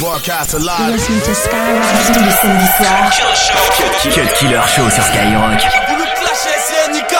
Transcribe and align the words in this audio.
Broadcast 0.00 0.54
alive. 0.54 0.92
Listening 0.94 1.20
to 1.20 1.34
Skyrock. 1.34 2.14
Tous 2.14 2.24
les 2.24 2.30
samedis 2.30 2.66
soirs. 2.78 3.12
Cut 4.02 4.34
Killer 4.38 4.62
Show 4.74 4.88
sur 4.88 5.02
Skyrock. 5.04 5.60
voulu 5.88 6.04
clasher 6.16 6.56
SNK 6.56 7.16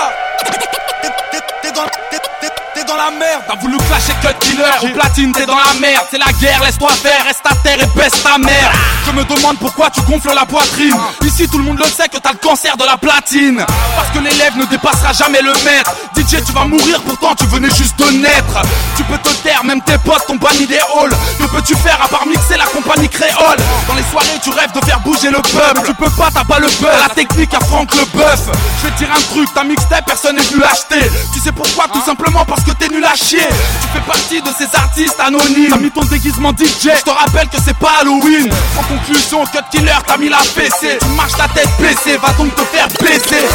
T'es 1.62 2.85
dans, 2.85 2.96
la 2.96 3.11
merde. 3.11 3.43
T'as 3.46 3.56
voulu 3.56 3.77
clasher 3.77 4.14
Cut 4.22 4.38
Killer. 4.40 4.64
Au 4.82 4.88
platine 4.95 5.32
t'es 5.32 5.45
dans 5.45 5.56
la 5.56 5.79
merde. 5.79 6.06
C'est 6.11 6.16
la 6.16 6.32
guerre 6.40 6.62
laisse-toi 6.64 6.88
faire. 6.93 7.22
Reste 7.27 7.45
à 7.45 7.54
terre 7.56 7.82
et 7.82 7.98
baisse 7.98 8.22
ta 8.22 8.38
mère 8.38 8.72
Je 9.11 9.17
me 9.17 9.24
demande 9.24 9.58
pourquoi 9.58 9.90
tu 9.90 10.01
gonfles 10.03 10.33
la 10.37 10.47
poitrine. 10.47 10.95
Ici 11.24 11.49
tout 11.49 11.59
le 11.59 11.65
monde 11.65 11.79
le 11.79 11.85
sait 11.85 12.09
que 12.09 12.19
t'as 12.19 12.31
le 12.31 12.38
cancer 12.38 12.77
de 12.77 12.85
la 12.85 12.97
platine. 12.97 13.65
Parce 13.97 14.09
que 14.10 14.21
l'élève 14.21 14.56
ne 14.56 14.65
dépassera 14.67 15.13
jamais 15.13 15.42
le 15.42 15.53
maître. 15.65 15.90
DJ 16.16 16.45
tu 16.47 16.52
vas 16.52 16.65
mourir 16.65 17.02
pourtant 17.02 17.34
tu 17.34 17.45
venais 17.46 17.70
juste 17.70 17.98
de 17.98 18.05
naître. 18.19 18.62
Tu 18.96 19.02
peux 19.02 19.19
te 19.19 19.30
taire 19.42 19.65
même 19.65 19.80
tes 19.83 19.98
potes 19.98 20.24
t'ont 20.28 20.37
banni 20.37 20.65
des 20.65 20.78
halls. 20.78 21.10
Que 21.41 21.45
peux-tu 21.51 21.74
faire 21.74 21.98
à 22.01 22.06
part 22.06 22.24
mixer 22.24 22.56
la 22.56 22.66
compagnie 22.66 23.09
créole? 23.09 23.59
Dans 23.88 23.95
les 23.95 24.04
soirées 24.12 24.38
tu 24.45 24.51
rêves 24.51 24.73
de 24.73 24.84
faire 24.84 25.01
bouger 25.01 25.30
le 25.30 25.42
peuple. 25.42 25.82
Tu 25.87 25.95
peux 25.95 26.10
pas 26.10 26.29
t'as 26.32 26.45
pas 26.45 26.60
le 26.60 26.68
buzz. 26.68 27.02
La 27.02 27.12
technique 27.12 27.52
à 27.52 27.60
Franck 27.60 27.92
le 27.96 28.04
bœuf. 28.16 28.48
Je 28.79 28.87
vais 28.87 28.92
te 28.92 28.98
dire 28.98 29.09
un 29.10 29.34
truc 29.34 29.52
ta 29.52 29.65
mixtape 29.65 30.06
personne 30.06 30.37
n'est 30.37 30.42
venu 30.42 30.60
l'acheter. 30.60 31.10
Tu 31.34 31.40
sais 31.40 31.51
pourquoi? 31.51 31.88
Tout 31.92 32.02
simplement 32.06 32.45
parce 32.45 32.62
que 32.62 32.70
t'es 32.70 32.88
nul 32.88 33.04
à 33.04 33.16
chier. 33.16 33.42
Tu 33.82 33.88
fais 33.92 34.06
partie 34.06 34.40
de 34.40 34.51
ces 34.56 34.73
artistes 34.77 35.18
anonymes. 35.18 35.70
T'as 35.70 35.79
mis 35.79 35.90
ton 35.90 36.04
déguisement 36.04 36.52
DJ 36.52 36.95
Je 36.96 37.02
te 37.02 37.10
rappelle 37.10 37.48
que 37.48 37.56
c'est 37.65 37.77
pas 37.77 37.90
Halloween. 38.02 38.20
En 38.20 38.29
conclusion 39.00 39.45
Cut 39.46 39.64
Killer 39.70 39.92
t'as 40.06 40.16
mis 40.16 40.28
la 40.28 40.38
PC 40.54 40.98
Tu 41.00 41.09
marches 41.09 41.38
la 41.38 41.48
tête 41.48 41.68
baissée 41.78 42.16
Va 42.18 42.32
donc 42.32 42.54
te 42.54 42.62
faire 42.62 42.88
blesser 43.00 43.46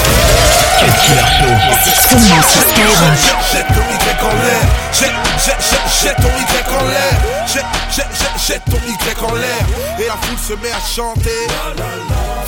Cut 0.80 0.92
Killer 1.06 1.26
Show. 1.36 3.06
Jette 3.52 3.68
ton 3.68 3.82
Y 3.82 4.24
en 4.24 4.34
l'air, 4.44 4.66
jette, 4.92 5.14
jette, 5.46 5.62
jette, 6.02 6.16
ton 6.18 6.28
Y 6.28 6.74
en 6.74 6.88
l'air, 6.88 7.16
jette, 7.48 7.66
jette, 7.90 8.08
jette, 8.48 8.66
ton 8.66 8.78
Y 8.78 9.24
en 9.24 9.36
l'air, 9.36 9.66
et 10.00 10.08
la 10.08 10.14
foule 10.14 10.38
se 10.38 10.54
met 10.62 10.72
à 10.72 10.80
chanter. 10.80 11.48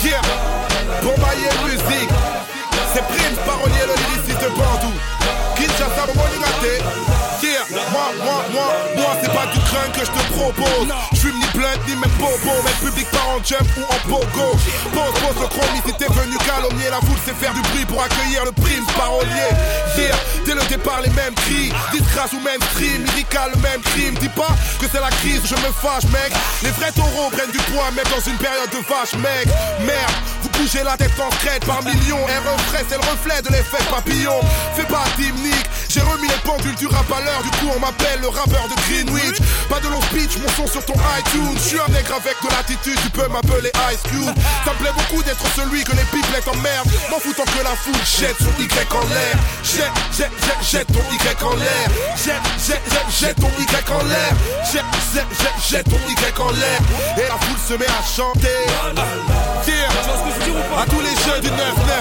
Yeah, 0.04 0.22
Bombaye 1.02 1.50
musique, 1.66 2.10
c'est 2.94 3.04
Prince, 3.04 3.40
parolier, 3.46 3.86
le 3.88 3.96
lyriciste 3.96 4.42
de 4.44 4.50
Bandou. 4.50 4.94
Kinshasa, 5.56 6.06
Momoningate. 6.08 6.84
Yeah, 7.42 7.66
moi, 7.72 8.12
moi, 8.24 8.44
moi, 8.52 8.68
moi, 8.96 9.12
c'est 9.22 9.34
pas 9.34 9.46
du 9.54 9.57
que 9.92 10.06
je 10.06 10.12
te 10.12 10.24
propose. 10.34 10.90
Je 11.14 11.18
fume 11.18 11.40
ni 11.40 11.48
blunt, 11.54 11.80
ni 11.88 11.96
même 11.96 12.12
bobo, 12.20 12.54
mais 12.64 12.76
public 12.82 13.10
part 13.12 13.30
en 13.30 13.44
jump 13.44 13.68
ou 13.78 13.84
en 13.84 14.00
pogo. 14.10 14.52
Pose, 14.94 15.16
pose 15.22 15.42
le 15.42 15.48
chromie 15.48 15.82
si 15.86 15.94
t'es 15.94 16.12
venu 16.14 16.38
calomnier. 16.46 16.90
La 16.90 17.02
foule 17.02 17.20
sait 17.26 17.34
faire 17.34 17.54
du 17.54 17.62
bruit 17.62 17.86
pour 17.86 18.02
accueillir 18.02 18.46
le 18.46 18.52
prime 18.52 18.86
parolier. 18.98 19.50
Yeah, 19.98 20.16
dès 20.46 20.54
le 20.54 20.64
départ, 20.70 21.02
les 21.02 21.10
mêmes 21.10 21.34
cris. 21.36 21.74
Disgrâce 21.92 22.34
ou 22.34 22.40
mainstream, 22.40 23.04
lyrical, 23.06 23.52
le 23.56 23.62
même 23.62 23.82
crime. 23.82 24.14
Dis 24.22 24.30
pas 24.30 24.54
que 24.80 24.86
c'est 24.92 25.02
la 25.02 25.10
crise, 25.10 25.42
je 25.44 25.56
me 25.56 25.72
fâche, 25.74 26.06
mec. 26.14 26.32
Les 26.64 26.72
vrais 26.72 26.92
taureaux 26.92 27.30
prennent 27.32 27.52
du 27.52 27.60
poids, 27.72 27.90
même 27.92 28.06
dans 28.14 28.24
une 28.30 28.38
période 28.38 28.70
de 28.70 28.82
vache, 28.88 29.14
mec. 29.18 29.48
Merde, 29.82 30.14
vous 30.58 30.64
bougez 30.64 30.84
la 30.84 30.98
tête 30.98 31.12
en 31.20 31.30
crête 31.30 31.66
par 31.66 31.84
millions. 31.84 32.26
Et 32.28 32.38
refrais, 32.38 32.86
c'est 32.88 32.96
le 32.96 33.02
reflet 33.02 33.42
de 33.42 33.50
l'effet 33.50 33.84
papillon. 33.90 34.40
Fais 34.76 34.84
pas 34.84 35.04
Nick, 35.18 35.66
j'ai 35.90 36.02
remis 36.02 36.28
les 36.28 36.42
pendules 36.44 36.76
du 36.76 36.88
rap 36.88 37.06
à 37.12 37.22
l'heure. 37.22 37.42
Du 37.44 37.50
coup, 37.58 37.72
on 37.76 37.80
m'appelle 37.80 38.20
le 38.22 38.30
rappeur 38.30 38.68
de 38.68 38.76
Greenwich. 38.88 39.38
Pas 39.70 39.80
de 39.80 39.88
long 39.88 40.02
speech, 40.02 40.38
mon 40.38 40.50
son 40.50 40.68
sur 40.72 40.86
ton 40.86 40.94
iTunes. 41.20 41.56
Je 41.56 41.68
suis 41.70 41.80
un 41.80 41.92
nègre 41.92 42.16
avec 42.16 42.36
de 42.44 42.50
l'attitude, 42.50 43.00
tu 43.02 43.10
peux 43.10 43.28
m'appeler 43.28 43.72
Ice 43.92 44.04
Cube. 44.04 44.34
Ça 44.66 44.74
me 44.74 44.78
plaît 44.78 44.96
beaucoup 44.96 45.24
d'être 45.24 45.46
celui 45.56 45.84
que 45.84 45.92
les 45.92 46.06
pipelettes 46.12 46.48
emmerdent. 46.48 46.92
M'en 47.10 47.20
foutant 47.20 47.46
que 47.46 47.64
la 47.64 47.76
foule 47.76 47.96
jette 48.06 48.38
son 48.40 48.54
Y 48.62 48.68
en 48.94 49.08
l'air. 49.10 49.36
Jette, 49.64 49.92
jette, 50.16 50.32
jette, 50.42 50.64
jette 50.64 50.88
ton 50.88 51.04
Y 51.12 51.44
en 51.44 51.56
l'air. 51.56 51.88
Jette, 52.16 52.48
jette, 52.66 52.82
jette, 53.20 53.36
ton 53.36 53.52
Y 53.58 53.92
en 53.92 54.04
l'air. 54.06 54.32
Jette, 54.72 54.86
jette, 55.14 55.60
jette, 55.70 55.90
ton 55.90 56.00
Y 56.08 56.42
en 56.42 56.52
l'air. 56.52 56.80
Et 57.18 57.28
la 57.28 57.38
foule 57.38 57.58
se 57.68 57.74
met 57.74 57.86
à 57.86 58.04
chanter. 58.04 58.48
Aqui 60.56 60.97
les 61.08 61.16
jeux 61.24 61.40
du 61.42 61.50
9-9 61.50 61.54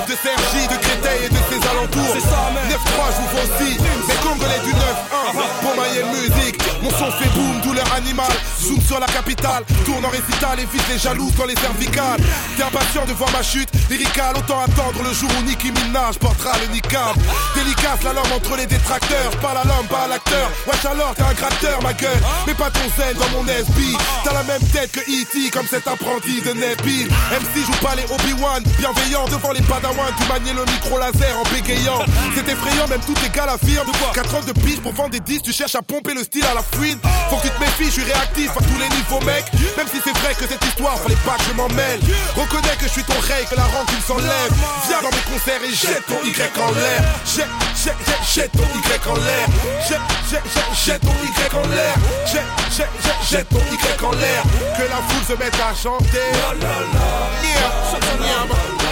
de 0.08 0.16
Sergi, 0.22 0.66
de 0.68 0.76
Créteil 0.76 1.26
et 1.26 1.28
de 1.28 1.40
ses 1.50 1.68
alentours. 1.68 2.17
9-3, 2.17 2.22
je 3.14 3.22
vous 3.30 3.39
aussi. 3.44 3.78
Les 4.08 4.14
Congolais 4.17 4.61
du 4.64 4.72
9-1 4.72 4.77
pour 5.62 5.77
mailler 5.77 6.05
musique. 6.05 6.58
Mon 6.83 6.90
son 6.90 7.11
fait 7.12 7.28
boom, 7.30 7.61
douleur 7.62 7.86
animale. 7.95 8.36
Zoom 8.61 8.80
sur 8.80 8.98
la 8.98 9.06
capitale, 9.06 9.64
tourne 9.84 10.05
en 10.05 10.08
récital, 10.08 10.58
évite 10.58 10.89
les 10.89 10.98
jaloux 10.98 11.30
dans 11.36 11.45
les 11.46 11.56
cervicales. 11.56 12.20
T'es 12.56 12.62
impatient 12.62 13.05
de 13.06 13.12
voir 13.12 13.30
ma 13.33 13.42
chute 13.42 13.68
lyricale, 13.90 14.36
autant 14.39 14.61
attendre 14.61 15.02
le 15.02 15.12
jour 15.12 15.30
où 15.39 15.42
Nicki 15.42 15.70
Minaj 15.70 16.18
portera 16.18 16.52
le 16.58 16.72
niqab. 16.72 17.14
Délicace 17.55 18.02
la 18.05 18.12
langue 18.12 18.33
entre 18.34 18.56
les 18.56 18.66
détracteurs, 18.66 19.30
pas 19.42 19.55
la 19.55 19.64
langue, 19.64 19.86
pas 19.86 20.06
l'acteur. 20.08 20.50
Wesh 20.66 20.84
alors, 20.84 21.14
t'es 21.14 21.22
un 21.22 21.34
gratteur, 21.34 21.83
ma 21.83 21.92
gueule. 21.92 22.22
Mais 22.46 22.55
pas 22.55 22.70
ton 22.70 22.86
zen 22.96 23.14
dans 23.14 23.30
mon 23.36 23.46
SB. 23.46 23.96
T'as 24.24 24.34
la 24.34 24.42
même 24.45 24.62
tête 24.72 24.92
que 24.92 25.00
E.T. 25.00 25.50
comme 25.50 25.66
cet 25.68 25.86
apprenti 25.86 26.40
de 26.42 26.52
Nabil. 26.52 27.06
MC 27.06 27.64
joue 27.66 27.80
pas 27.83 27.95
les 27.95 28.05
Obi-Wan, 28.05 28.62
bienveillant 28.96 29.27
devant 29.27 29.52
les 29.52 29.62
padawans. 29.62 30.12
Tu 30.18 30.27
maniais 30.29 30.55
le 30.55 30.64
micro 30.73 30.98
laser 30.98 31.39
en 31.39 31.42
bégayant. 31.55 32.01
C'est 32.34 32.48
effrayant, 32.48 32.86
même 32.89 33.01
tous 33.07 33.14
tes 33.14 33.29
gars 33.29 33.46
l'affirment. 33.46 33.90
4 34.14 34.34
ans 34.34 34.40
de 34.46 34.52
pige 34.52 34.80
pour 34.80 34.92
vendre 34.92 35.11
des 35.11 35.20
disques, 35.20 35.45
tu 35.45 35.52
cherches 35.52 35.74
à 35.74 35.83
pomper 35.83 36.14
le 36.14 36.23
style 36.23 36.45
à 36.45 36.55
la 36.55 36.62
fouine. 36.62 36.98
Faut 37.30 37.36
que 37.36 37.42
tu 37.42 37.51
te 37.51 37.61
méfies, 37.61 37.86
je 37.86 38.02
suis 38.02 38.05
réactif 38.05 38.51
à 38.51 38.61
tous 38.61 38.79
les 38.79 38.89
niveaux, 38.89 39.20
mec. 39.24 39.45
Même 39.77 39.86
si 39.89 40.01
c'est 40.02 40.17
vrai 40.18 40.34
que 40.34 40.46
cette 40.46 40.64
histoire, 40.64 40.98
fallait 40.98 41.14
pas 41.24 41.36
que 41.36 41.45
je 41.48 41.55
m'en 41.55 41.68
mêle. 41.68 42.01
Reconnais 42.36 42.77
que 42.79 42.86
je 42.86 42.92
suis 42.92 43.05
ton 43.05 43.18
rey, 43.20 43.45
que 43.51 43.57
la 43.57 43.64
rancune 43.64 44.01
s'enlève. 44.07 44.52
Viens 44.86 45.02
dans 45.02 45.11
mes 45.11 45.24
concerts 45.33 45.63
et 45.64 45.74
jette 45.74 46.07
ton 46.07 46.20
Y 46.24 46.61
en 46.61 46.70
l'air. 46.73 47.02
Jette, 47.24 47.48
jette, 48.34 48.52
ton 48.52 48.63
Y 48.63 49.08
en 49.08 49.14
l'air. 49.14 49.46
Jette, 49.89 50.01
jette, 50.84 51.01
ton 51.01 51.11
Y 51.11 51.57
en 51.57 51.68
l'air. 51.68 51.95
Jette, 52.27 52.90
jette, 53.28 53.48
ton 53.48 53.58
Y 53.58 54.05
en 54.05 54.13
l'air. 54.13 54.42
Que 54.77 54.83
la 54.83 55.01
foule 55.08 55.27
se 55.28 55.39
mette 55.39 55.55
à 55.61 55.74
chanter. 55.74 56.27
Yeah, 58.27 58.86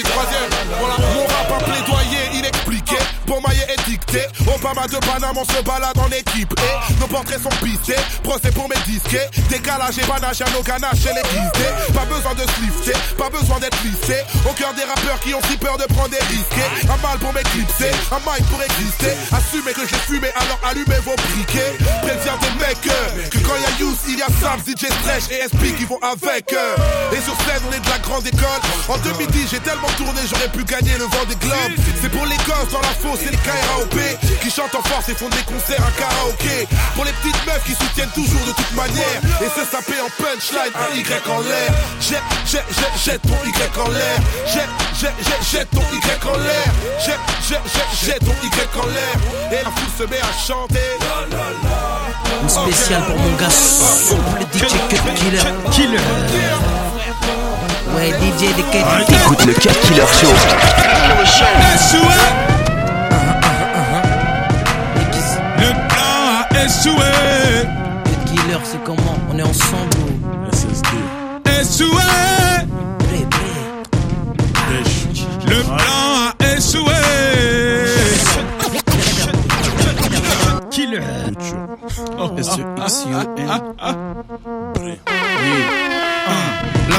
Petit 0.00 0.12
troisième. 0.12 0.50
Voilà, 0.78 0.96
mon 0.98 1.26
plaidoyer 1.58 2.38
inexpliqué. 2.38 2.96
Pour 3.26 3.42
mailler 3.46 3.64
est 3.68 3.86
dicté. 4.10 4.26
Obama 4.46 4.86
de 4.86 4.96
Paname, 4.98 5.36
on 5.36 5.44
se 5.44 5.62
balade 5.62 5.98
en 5.98 6.08
équipe. 6.10 6.52
Et 6.58 7.00
nos 7.00 7.06
portraits 7.06 7.40
sont 7.42 7.64
pistés. 7.64 8.00
Procès 8.22 8.50
pour 8.52 8.68
mes 8.68 8.80
disquets. 8.86 9.28
Décalage 9.48 9.98
et 9.98 10.06
banage 10.06 10.40
à 10.42 10.50
nos 10.50 10.62
ganaches 10.62 11.04
les 11.04 11.22
guisés. 11.22 11.72
Pas 11.94 12.04
besoin 12.04 12.34
de 12.34 12.42
se 12.42 12.60
lifter, 12.60 12.92
pas 13.16 13.30
besoin 13.30 13.58
d'être 13.58 13.78
lissé. 13.84 14.22
Au 14.48 14.52
cœur 14.52 14.74
des 14.74 14.84
rappeurs 14.84 15.20
qui 15.20 15.34
ont 15.34 15.42
si 15.48 15.56
peur 15.56 15.76
de 15.78 15.84
prendre 15.84 16.10
des 16.10 16.24
risques. 16.30 16.64
Un 16.84 16.96
mal 17.06 17.18
pour 17.18 17.32
m'éclipser, 17.32 17.90
un 18.10 18.20
mic 18.26 18.44
pour 18.48 18.62
exister. 18.62 19.12
Assumez 19.32 19.72
que 19.72 19.86
j'ai 19.86 20.00
fumé, 20.06 20.28
alors 20.34 20.60
allumez 20.64 21.00
vos 21.04 21.16
briquets. 21.16 21.76
Préviens 22.02 22.38
des 22.38 22.54
mecs 22.58 22.80
que 22.80 23.38
quand 23.38 23.54
il 23.56 23.62
y 23.62 23.66
a 23.66 23.78
Youth, 23.80 23.98
il 24.08 24.18
y 24.18 24.22
a 24.22 24.30
Sam, 24.40 24.60
DJ 24.60 24.90
Stretch 24.90 25.30
et 25.30 25.46
SP 25.46 25.76
qui 25.76 25.84
vont 25.84 25.98
avec. 26.02 26.52
Et 26.52 27.20
sur 27.20 27.34
scène, 27.46 27.62
on 27.68 27.72
est 27.72 27.80
de 27.80 27.90
la 27.90 27.98
grande 27.98 28.26
école. 28.26 28.60
En 28.88 28.98
2010, 28.98 29.48
j'ai 29.50 29.60
tellement 29.60 29.90
tourné, 29.96 30.20
j'aurais 30.28 30.48
pu 30.48 30.64
gagner 30.64 30.96
le 30.98 31.04
vent 31.04 31.24
des 31.28 31.36
globes. 31.36 31.76
C'est 32.00 32.10
pour 32.10 32.26
les 32.26 32.36
gosses 32.48 32.72
dans 32.72 32.80
la 32.80 32.94
fosse 32.94 33.22
et 33.26 33.30
les 33.30 33.38
KRAOP 33.38 33.99
qui 34.42 34.50
chantent 34.50 34.74
en 34.74 34.82
force 34.82 35.08
et 35.08 35.14
font 35.14 35.28
des 35.28 35.42
concerts 35.44 35.84
à 35.84 35.90
karaoké. 35.98 36.66
Pour 36.94 37.04
les 37.04 37.12
petites 37.12 37.46
meufs 37.46 37.64
qui 37.64 37.74
soutiennent 37.74 38.10
toujours 38.14 38.44
de 38.46 38.52
toute 38.52 38.72
manière 38.72 39.20
et 39.40 39.48
se 39.48 39.64
saper 39.64 40.00
en 40.00 40.10
punchline 40.22 40.72
un 40.74 40.94
Y 40.96 41.28
en 41.28 41.40
l'air. 41.40 41.70
Jette, 42.00 42.22
jette, 42.46 42.64
jette, 42.70 42.96
jette 43.04 43.22
ton 43.22 43.38
Y 43.44 43.78
en 43.78 43.90
l'air. 43.90 44.18
Jette, 44.46 44.68
jette, 45.00 45.14
jette, 45.24 45.44
jette 45.52 45.70
ton 45.70 45.80
Y 45.80 46.26
en 46.26 46.38
l'air. 46.38 46.68
Jette, 46.98 47.20
jette, 47.48 47.66
jette, 47.72 47.92
jette 48.04 48.24
ton 48.24 48.34
Y 48.42 48.46
en 48.78 48.86
l'air. 48.86 49.16
Et 49.52 49.64
la 49.64 49.70
foule 49.70 49.92
se 49.98 50.04
met 50.10 50.20
à 50.20 50.32
chanter. 50.46 50.98
Une 52.42 52.48
spéciale 52.48 53.04
pour 53.04 53.16
mon 53.16 53.36
gars 53.36 53.50
souple 53.50 54.42
DJ 54.52 54.74
Cut 54.88 55.02
Killer. 55.16 55.44
Killer. 55.70 56.00
Ouais, 57.94 58.10
DJ 58.10 58.54
de 58.56 58.62
Cut 58.70 59.14
Écoute 59.14 59.44
le 59.46 59.52
Cut 59.54 59.74
Killer 59.82 60.06
Show. 60.20 60.34
Échoué. 66.64 67.12
Cut 68.04 68.20
Killer, 68.26 68.60
c'est 68.64 68.82
comment 68.84 69.16
On 69.30 69.38
est 69.38 69.42
ensemble. 69.42 69.96
Échoué. 71.46 72.10
Prêt, 72.98 73.26
prêt. 73.30 73.60
Le 75.46 75.62
plan 75.62 76.02
a 76.20 76.56
échoué. 76.56 77.00
Killer. 80.70 81.00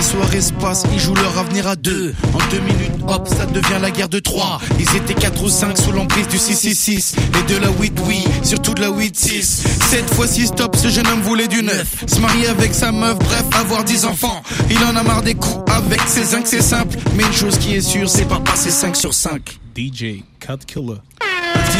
La 0.01 0.07
soirée 0.07 0.41
se 0.41 0.51
ils 0.93 0.99
jouent 0.99 1.13
leur 1.13 1.37
avenir 1.37 1.67
à 1.67 1.75
deux. 1.75 2.15
En 2.33 2.39
deux 2.49 2.59
minutes, 2.61 2.91
hop, 3.07 3.27
ça 3.27 3.45
devient 3.45 3.77
la 3.79 3.91
guerre 3.91 4.09
de 4.09 4.17
trois. 4.17 4.59
Ils 4.79 4.95
étaient 4.97 5.13
quatre 5.13 5.43
ou 5.43 5.47
cinq 5.47 5.77
sous 5.77 5.91
l'emprise 5.91 6.27
du 6.27 6.39
666 6.39 7.13
et 7.39 7.53
de 7.53 7.59
la 7.59 7.69
8 7.69 7.93
oui, 8.07 8.23
surtout 8.41 8.73
de 8.73 8.81
la 8.81 8.89
8-6. 8.89 9.43
Cette 9.91 10.11
fois-ci, 10.15 10.47
stop, 10.47 10.75
ce 10.75 10.87
jeune 10.87 11.05
homme 11.05 11.21
voulait 11.21 11.47
du 11.47 11.61
neuf. 11.61 12.03
Se 12.07 12.19
marier 12.19 12.47
avec 12.47 12.73
sa 12.73 12.91
meuf, 12.91 13.19
bref, 13.19 13.45
avoir 13.53 13.83
dix 13.83 14.05
enfants. 14.05 14.41
Il 14.71 14.83
en 14.85 14.95
a 14.95 15.03
marre 15.03 15.21
des 15.21 15.35
coups 15.35 15.71
avec 15.71 16.01
ses 16.07 16.23
zincs, 16.23 16.47
c'est 16.47 16.63
simple. 16.63 16.97
Mais 17.15 17.23
une 17.23 17.33
chose 17.33 17.59
qui 17.59 17.75
est 17.75 17.81
sûre, 17.81 18.09
c'est 18.09 18.27
pas 18.27 18.39
passer 18.39 18.71
5 18.71 18.95
sur 18.95 19.13
5. 19.13 19.59
DJ 19.77 20.23
Cut 20.39 20.65
Killer. 20.65 20.97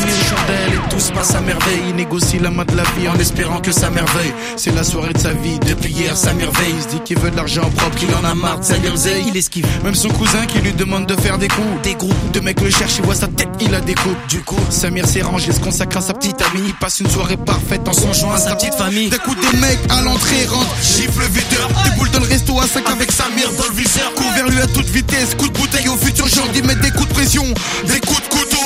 Dîner 0.01 0.11
aux 0.11 0.35
chandelles 0.35 0.73
et 0.73 0.89
tout 0.89 0.99
se 0.99 1.11
passe 1.11 1.35
à 1.35 1.41
merveille. 1.41 1.81
Il 1.89 1.95
négocie 1.95 2.39
la 2.39 2.49
main 2.49 2.65
de 2.65 2.75
la 2.75 2.83
vie 2.97 3.07
en 3.07 3.17
espérant 3.19 3.59
que 3.59 3.71
ça 3.71 3.89
merveille. 3.89 4.33
C'est 4.55 4.73
la 4.75 4.83
soirée 4.83 5.13
de 5.13 5.19
sa 5.19 5.33
vie, 5.33 5.59
depuis 5.59 5.91
hier 5.91 6.15
ça 6.17 6.33
merveille. 6.33 6.73
Il 6.75 6.83
se 6.83 6.87
dit 6.87 6.99
qu'il 7.01 7.19
veut 7.19 7.31
de 7.31 7.35
l'argent 7.35 7.69
propre, 7.77 7.95
qu'il 7.97 8.09
en 8.15 8.23
a 8.23 8.35
marre 8.35 8.59
de 8.59 8.65
sa 8.65 8.77
guerzeille. 8.77 9.25
Il 9.27 9.37
esquive. 9.37 9.65
Même 9.83 9.95
son 9.95 10.09
cousin 10.09 10.45
qui 10.45 10.59
lui 10.59 10.73
demande 10.73 11.05
de 11.05 11.15
faire 11.15 11.37
des 11.37 11.47
coups. 11.47 11.81
Des 11.83 11.95
groupes 11.95 12.31
de 12.33 12.39
mecs 12.39 12.61
le 12.61 12.69
cherchent, 12.69 12.97
il 12.97 13.05
voit 13.05 13.15
sa 13.15 13.27
tête, 13.27 13.49
il 13.59 13.73
a 13.75 13.81
des 13.81 13.95
coups. 13.95 14.15
Du 14.29 14.41
coup, 14.41 14.59
Samir 14.69 15.07
s'est 15.07 15.21
rangé, 15.21 15.51
se 15.51 15.59
consacre 15.59 15.97
à 15.97 16.01
sa 16.01 16.13
petite 16.13 16.41
amie. 16.41 16.63
Il 16.67 16.75
passe 16.75 16.99
une 16.99 17.09
soirée 17.09 17.37
parfaite 17.37 17.87
en 17.87 17.93
songeant 17.93 18.31
à 18.31 18.37
sa 18.37 18.55
petite 18.55 18.75
famille. 18.75 19.09
D'un 19.09 19.17
coup, 19.17 19.35
des 19.35 19.57
mecs 19.57 19.79
à 19.89 20.01
l'entrée 20.01 20.45
rentrent, 20.49 20.75
gifle 20.81 21.19
le 21.19 21.27
videur. 21.27 21.69
Des 21.83 21.97
boules 21.97 22.11
dans 22.11 22.19
le 22.19 22.27
resto 22.27 22.59
à 22.59 22.67
5 22.67 22.89
avec 22.89 23.11
Samir 23.11 23.49
dans 23.57 23.67
le 23.67 23.75
viseur. 23.75 24.13
Court 24.15 24.31
vers 24.35 24.47
lui 24.47 24.61
à 24.61 24.67
toute 24.67 24.89
vitesse, 24.89 25.35
coup 25.35 25.47
de 25.47 25.57
bouteille 25.57 25.87
au 25.87 25.95
futur 25.97 26.27
genre 26.27 26.47
d'y 26.49 26.61
mettre 26.61 26.81
des 26.81 26.91
coups 26.91 27.07
de 27.07 27.13
pression, 27.13 27.43
des 27.85 27.99
coups 27.99 28.21
de 28.21 28.29
couteau. 28.29 28.57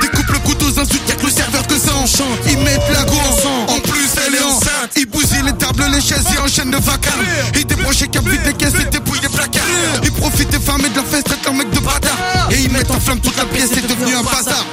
Couteau 0.00 0.17
enchante. 2.20 2.38
Ils 2.48 2.58
mettent 2.58 2.80
la 2.92 3.04
go 3.04 3.16
en 3.68 3.80
plus 3.80 4.08
elle 4.26 4.34
est 4.34 4.42
enceinte. 4.42 4.90
Ils 4.96 5.06
bousillent 5.06 5.42
les 5.44 5.52
tables, 5.52 5.84
les 5.92 6.00
chaises 6.00 6.24
et 6.34 6.38
enchaînent 6.38 6.70
de 6.70 6.76
vacarme. 6.76 7.20
Ils 7.54 7.66
débranchent 7.66 8.00
les 8.00 8.08
câbles, 8.08 8.30
vident 8.30 8.42
les 8.46 8.52
caisses 8.54 8.74
et 8.74 8.84
dépouillent 8.90 9.20
les 9.20 9.28
placards. 9.28 9.64
Ils 10.02 10.12
profitent 10.12 10.50
des 10.50 10.58
femmes 10.58 10.84
et 10.84 10.88
de 10.88 10.96
la 10.96 11.02
fête, 11.04 11.24
traitent 11.24 11.44
leur 11.44 11.54
mec 11.54 11.70
de 11.70 11.80
bâtard. 11.80 12.18
Et 12.50 12.56
ils 12.56 12.70
mettent 12.72 12.90
en 12.90 13.00
flamme 13.00 13.20
toute 13.20 13.36
la 13.36 13.44
pièce, 13.44 13.70
c'est 13.72 13.86
devenu 13.86 14.14
un 14.14 14.22
bazar. 14.22 14.64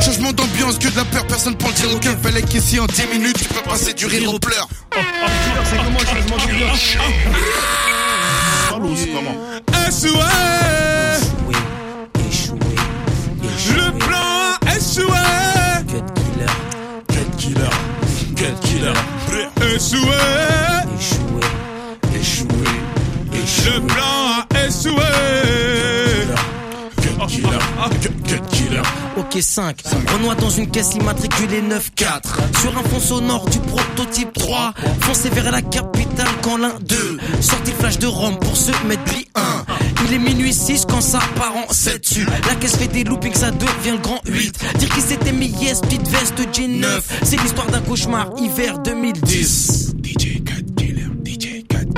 Changement 0.00 0.32
d'ambiance, 0.32 0.78
que 0.78 0.88
de 0.88 0.96
la 0.96 1.04
peur, 1.04 1.26
personne 1.26 1.56
pour 1.56 1.68
le 1.68 1.74
dire. 1.74 1.88
Aucun 1.94 2.16
fallait 2.22 2.42
qu'ici 2.42 2.78
en 2.80 2.86
10 2.86 3.06
minutes, 3.12 3.38
tu 3.38 3.44
peux 3.44 3.62
passer 3.62 3.92
du 3.92 4.06
rire 4.06 4.32
au 4.32 4.38
pleurs. 4.38 4.68
C'est 4.92 5.76
comment 5.76 5.98
le 6.00 6.06
changement 6.06 6.36
d'ambiance 6.36 6.96
Échoué, 9.88 10.18
Échoué, 12.28 12.58
échoué. 13.48 13.76
le 13.76 13.98
plan 13.98 14.56
a 14.66 14.76
échoué. 14.76 16.25
Killer, 17.46 17.70
Cut 18.34 18.60
killer, 18.62 18.92
échoué, 19.72 20.00
échoué, 20.98 21.40
Échoué, 22.12 22.48
le 23.32 23.86
plan 23.86 24.02
a 24.02 24.66
échoué. 24.66 24.90
cut 26.96 27.26
killer, 27.28 27.58
cut, 28.02 28.10
cut 28.26 28.42
killer. 28.50 28.82
Ok 29.16 29.38
5 29.40 29.82
Renoir 30.12 30.36
dans 30.36 30.50
une 30.50 30.68
caisse 30.70 30.94
immatriculée 30.94 31.62
9-4 31.62 32.60
Sur 32.60 32.76
un 32.76 32.82
fond 32.82 33.00
sonore 33.00 33.46
du 33.48 33.58
prototype 33.60 34.32
3 34.34 34.74
Foncez 35.00 35.30
vers 35.30 35.50
la 35.50 35.62
capitale 35.62 36.26
quand 36.42 36.58
l'un 36.58 36.74
2 36.80 37.18
Sorti 37.40 37.72
flash 37.72 37.98
de 37.98 38.06
Rome 38.06 38.38
pour 38.38 38.56
se 38.56 38.72
mettre 38.86 39.04
pli 39.04 39.26
1 39.34 39.40
Il 40.04 40.14
est 40.14 40.18
minuit 40.18 40.52
6 40.52 40.84
quand 40.88 41.00
ça 41.00 41.20
part 41.36 41.54
en 41.56 41.72
7 41.72 42.00
dessus 42.00 42.26
La 42.48 42.54
caisse 42.56 42.76
fait 42.76 42.88
des 42.88 43.04
loopings 43.04 43.34
ça 43.34 43.50
devient 43.50 43.92
le 43.92 43.98
grand 43.98 44.20
8 44.26 44.78
Dire 44.78 44.88
qu'il 44.90 45.02
s'était 45.02 45.32
mis 45.32 45.48
yes 45.48 45.80
petite 45.80 46.06
veste 46.08 46.40
jean 46.52 46.80
9 46.80 47.20
C'est 47.22 47.40
l'histoire 47.40 47.66
d'un 47.68 47.80
cauchemar 47.80 48.30
hiver 48.38 48.78
2010 48.78 49.94
DJ 50.02 50.42
cut 50.44 50.64
killer, 50.76 51.06
DJ 51.24 51.64
cut 51.68 51.88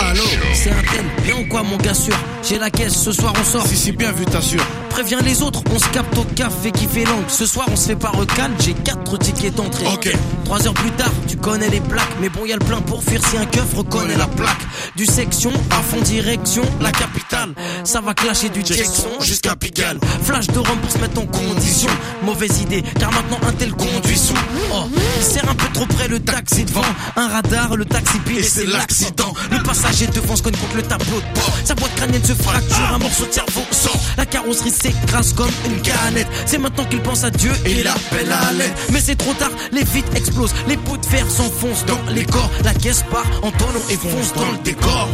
Allô 0.00 0.22
c'est 0.64 0.70
un 0.70 0.82
tel. 0.94 1.04
Bien 1.24 1.42
ou 1.42 1.48
quoi 1.48 1.62
mon 1.62 1.76
gars 1.76 1.92
sûr. 1.92 2.16
J'ai 2.42 2.58
la 2.58 2.70
caisse 2.70 2.94
ce 2.94 3.12
soir 3.12 3.34
on 3.38 3.44
sort. 3.44 3.66
Si, 3.66 3.76
si, 3.76 3.92
bien 3.92 4.12
vu, 4.12 4.24
t'assures. 4.24 4.64
Préviens 4.94 5.22
les 5.22 5.42
autres, 5.42 5.60
on 5.74 5.78
se 5.80 5.88
capte 5.88 6.16
au 6.16 6.22
café 6.22 6.70
qui 6.70 6.86
fait 6.86 7.04
langue. 7.04 7.24
Ce 7.26 7.46
soir, 7.46 7.66
on 7.68 7.74
se 7.74 7.88
fait 7.88 7.96
pas 7.96 8.10
recal, 8.10 8.52
j'ai 8.60 8.74
quatre 8.74 9.18
tickets 9.18 9.52
d'entrée. 9.56 9.88
Ok. 9.92 10.08
Trois 10.44 10.64
heures 10.68 10.74
plus 10.74 10.92
tard, 10.92 11.10
tu 11.26 11.36
connais 11.36 11.68
les 11.68 11.80
plaques. 11.80 12.14
Mais 12.20 12.28
bon, 12.28 12.46
y 12.46 12.52
a 12.52 12.56
le 12.56 12.64
plein 12.64 12.80
pour 12.80 13.02
fuir 13.02 13.20
si 13.28 13.36
un 13.36 13.44
keuf 13.44 13.74
reconnaît 13.74 14.16
la 14.16 14.28
plaque. 14.28 14.60
Du 14.94 15.04
section 15.04 15.50
à 15.72 15.82
fond 15.82 16.00
direction, 16.00 16.62
la 16.80 16.92
capitale. 16.92 17.54
Ça 17.82 18.00
va 18.00 18.14
clasher 18.14 18.50
du 18.50 18.64
Jackson 18.64 19.08
jusqu'à 19.20 19.56
Pigalle. 19.56 19.98
Flash 20.22 20.46
de 20.46 20.58
Rome 20.60 20.78
pour 20.80 20.92
se 20.92 20.98
mettre 20.98 21.20
en 21.20 21.26
condition. 21.26 21.90
Mauvaise 22.22 22.60
idée, 22.60 22.84
car 22.96 23.10
maintenant 23.10 23.40
un 23.48 23.52
tel 23.52 23.72
conduit 23.72 24.16
sous. 24.16 24.34
Oh, 24.72 24.84
il 25.16 25.24
sert 25.24 25.50
un 25.50 25.56
peu 25.56 25.72
trop 25.72 25.86
près 25.86 26.06
le 26.06 26.20
taxi 26.20 26.64
devant. 26.66 26.82
Un 27.16 27.26
radar, 27.26 27.76
le 27.76 27.84
taxi 27.84 28.20
pile 28.20 28.38
et 28.38 28.42
c'est 28.44 28.66
l'accident. 28.66 29.34
Le 29.50 29.60
passager 29.60 30.06
devant 30.06 30.36
se 30.36 30.42
cogne 30.42 30.54
contre 30.54 30.76
le 30.76 30.82
tableau 30.82 31.16
de 31.16 31.34
bord. 31.34 31.52
Sa 31.64 31.74
boîte 31.74 31.96
crânienne 31.96 32.22
se 32.22 32.34
fracture, 32.34 32.94
un 32.94 32.98
morceau 32.98 33.26
de 33.26 33.32
cerveau 33.32 33.62
sort. 33.72 33.98
La 34.16 34.26
carrosserie 34.26 34.70
s'écrase 34.84 35.32
comme 35.32 35.50
une 35.64 35.80
canette. 35.80 36.26
C'est 36.44 36.58
maintenant 36.58 36.84
qu'il 36.84 37.00
pense 37.00 37.24
à 37.24 37.30
Dieu 37.30 37.52
et 37.64 37.80
il 37.80 37.88
appelle 37.88 38.30
à 38.30 38.52
l'aide. 38.52 38.72
Mais 38.92 39.00
c'est 39.00 39.16
trop 39.16 39.32
tard, 39.32 39.50
les 39.72 39.82
vitres 39.84 40.14
explosent, 40.14 40.54
les 40.68 40.76
bouts 40.76 40.98
de 40.98 41.06
fer 41.06 41.24
s'enfoncent 41.30 41.86
dans 41.86 42.00
les 42.10 42.24
corps. 42.24 42.50
La 42.64 42.74
caisse 42.74 43.02
part 43.10 43.24
en 43.42 43.50
tonneau 43.50 43.82
et 43.88 43.96
fonce 43.96 44.34
dans 44.34 44.50
le 44.50 44.58
décor. 44.58 45.08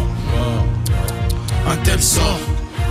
Un 1.68 1.76
tel 1.84 2.02
sort. 2.02 2.40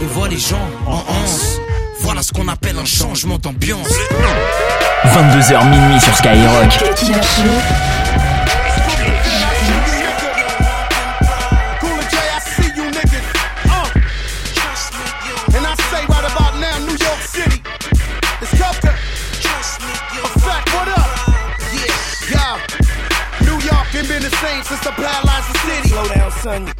Et 0.01 0.05
voit 0.05 0.29
les 0.29 0.37
gens 0.37 0.69
en 0.87 0.99
anse. 0.99 1.59
Voilà 1.99 2.23
ce 2.23 2.31
qu'on 2.31 2.47
appelle 2.47 2.77
un 2.77 2.85
changement 2.85 3.37
d'ambiance. 3.37 3.89
22h 5.03 5.69
minuit 5.69 5.99
sur 5.99 6.15
Skyrock. 6.15 6.79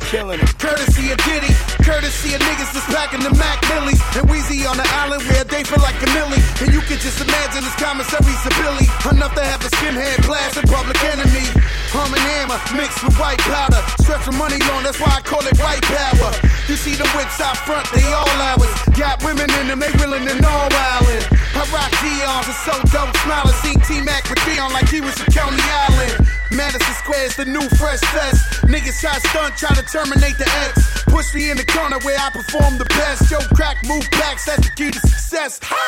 Killing 0.10 0.42
it. 0.42 0.50
Courtesy 0.58 1.14
of 1.14 1.22
Diddy, 1.22 1.54
courtesy 1.86 2.34
of 2.34 2.42
niggas 2.42 2.74
that's 2.74 2.90
packing 2.90 3.22
the 3.22 3.30
Mac 3.38 3.62
Millies. 3.70 4.02
And 4.18 4.26
Weezy 4.26 4.66
on 4.66 4.74
the 4.74 4.88
island 5.06 5.22
where 5.30 5.46
they 5.46 5.62
feel 5.62 5.82
like 5.86 6.02
a 6.02 6.10
millie. 6.18 6.42
And 6.66 6.74
you 6.74 6.82
can 6.82 6.98
just 6.98 7.22
imagine 7.22 7.62
his 7.62 7.78
commissaries 7.78 8.42
a 8.42 8.52
Billy. 8.58 8.90
Enough 9.14 9.38
to 9.38 9.46
have 9.46 9.62
a 9.62 9.70
skinhead 9.70 10.26
blast 10.26 10.58
in 10.58 10.66
public 10.66 10.98
enemy. 11.06 11.46
Hum 11.94 12.10
and 12.10 12.26
hammer 12.26 12.58
mixed 12.74 13.06
with 13.06 13.14
white 13.22 13.38
powder. 13.46 13.78
Stretch 14.02 14.26
for 14.26 14.34
money 14.34 14.58
long, 14.74 14.82
that's 14.82 14.98
why 14.98 15.14
I 15.14 15.22
call 15.22 15.46
it 15.46 15.54
white 15.62 15.86
power. 15.86 16.34
You 16.66 16.76
see 16.76 16.98
the 16.98 17.06
whips 17.14 17.38
out 17.38 17.58
front, 17.62 17.86
they 17.94 18.06
all 18.10 18.30
ours. 18.50 18.74
Got 18.98 19.22
women 19.22 19.46
in 19.62 19.70
them, 19.70 19.78
they 19.78 19.94
willing 20.02 20.26
and 20.26 20.42
all 20.42 20.70
wildin'. 20.74 21.22
I 21.54 21.62
rock 21.70 21.94
Dion's, 22.02 22.50
it's 22.50 22.62
so 22.66 22.74
dope. 22.90 23.14
Smiling, 23.22 23.58
see 23.62 23.78
T-Mac 23.86 24.26
with 24.26 24.42
Dion 24.42 24.74
like 24.74 24.90
he 24.90 25.02
was 25.06 25.14
from 25.22 25.30
Coney 25.30 25.62
Island. 25.62 26.39
Madison 26.52 26.94
Square's 27.02 27.36
the 27.36 27.46
new 27.46 27.62
fresh 27.78 28.02
fest. 28.14 28.66
Niggas 28.66 29.02
try 29.02 29.18
stunt, 29.20 29.58
try 29.58 29.74
to 29.76 29.86
terminate 29.86 30.38
the 30.38 30.50
X. 30.70 31.04
Push 31.06 31.34
me 31.34 31.50
in 31.50 31.58
the 31.58 31.66
corner 31.66 31.98
where 32.02 32.18
I 32.18 32.30
perform 32.30 32.78
the 32.78 32.86
best. 32.98 33.30
Yo, 33.30 33.38
crack, 33.54 33.78
move 33.86 34.06
backs, 34.12 34.46
that's 34.46 34.66
the 34.66 34.72
key 34.76 34.92
to 34.92 35.00
success. 35.00 35.60
Ha! 35.62 35.86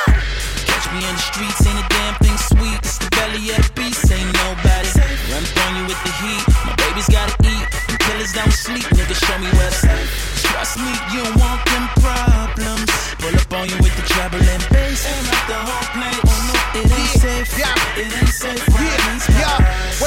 Catch 0.70 0.86
me 0.94 1.02
in 1.02 1.14
the 1.14 1.24
streets, 1.34 1.62
ain't 1.66 1.82
a 1.82 1.86
damn 1.90 2.16
thing 2.22 2.38
sweet. 2.38 2.78
It's 2.86 2.98
the 3.02 3.10
belly 3.10 3.50
of 3.54 3.62
the 3.66 3.74
beast, 3.74 4.06
ain't 4.12 4.30
nobody. 4.34 4.90
Run 5.34 5.44
on 5.66 5.72
you 5.82 5.84
with 5.90 6.02
the 6.06 6.14
heat. 6.22 6.44
My 6.66 6.74
baby's 6.78 7.10
gotta 7.10 7.34
eat. 7.42 7.66
Them 7.90 7.98
killers 8.06 8.34
don't 8.34 8.54
sleep, 8.54 8.86
nigga, 8.94 9.18
show 9.18 9.38
me 9.42 9.50
where 9.58 9.74
sleep. 9.74 10.08
Trust 10.46 10.78
me, 10.78 10.92
you 11.14 11.26
don't 11.26 11.38
want 11.42 11.62
them 11.66 11.86
problems. 11.98 12.90
Pull 13.18 13.34
up 13.34 13.54
on 13.54 13.66
you 13.70 13.78
with 13.82 13.96
the 13.98 14.06
treble 14.14 14.42
and 14.42 14.64
bass. 14.70 15.10
Aim 15.10 15.26
out 15.26 15.46
the 15.50 15.58
whole 15.58 15.88
place. 15.96 16.22
Oh 16.28 16.42
no, 16.50 16.56
it 16.82 16.92
ain't 16.92 17.14
safe. 17.18 17.50
Yeah. 17.58 17.72
It 17.98 18.10
ain't 18.14 18.30
safe. 18.30 18.66
Yeah, 18.68 19.20
yeah. 19.30 19.31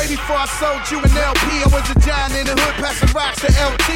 Way 0.04 0.20
before 0.20 0.36
I 0.36 0.44
sold 0.60 0.84
you 0.92 1.00
an 1.00 1.16
LP, 1.16 1.64
I 1.64 1.68
was 1.72 1.88
a 1.88 1.96
giant 1.96 2.36
in 2.36 2.44
the 2.44 2.52
hood, 2.52 2.76
passing 2.76 3.08
rocks 3.16 3.40
to 3.40 3.48
LT. 3.48 3.88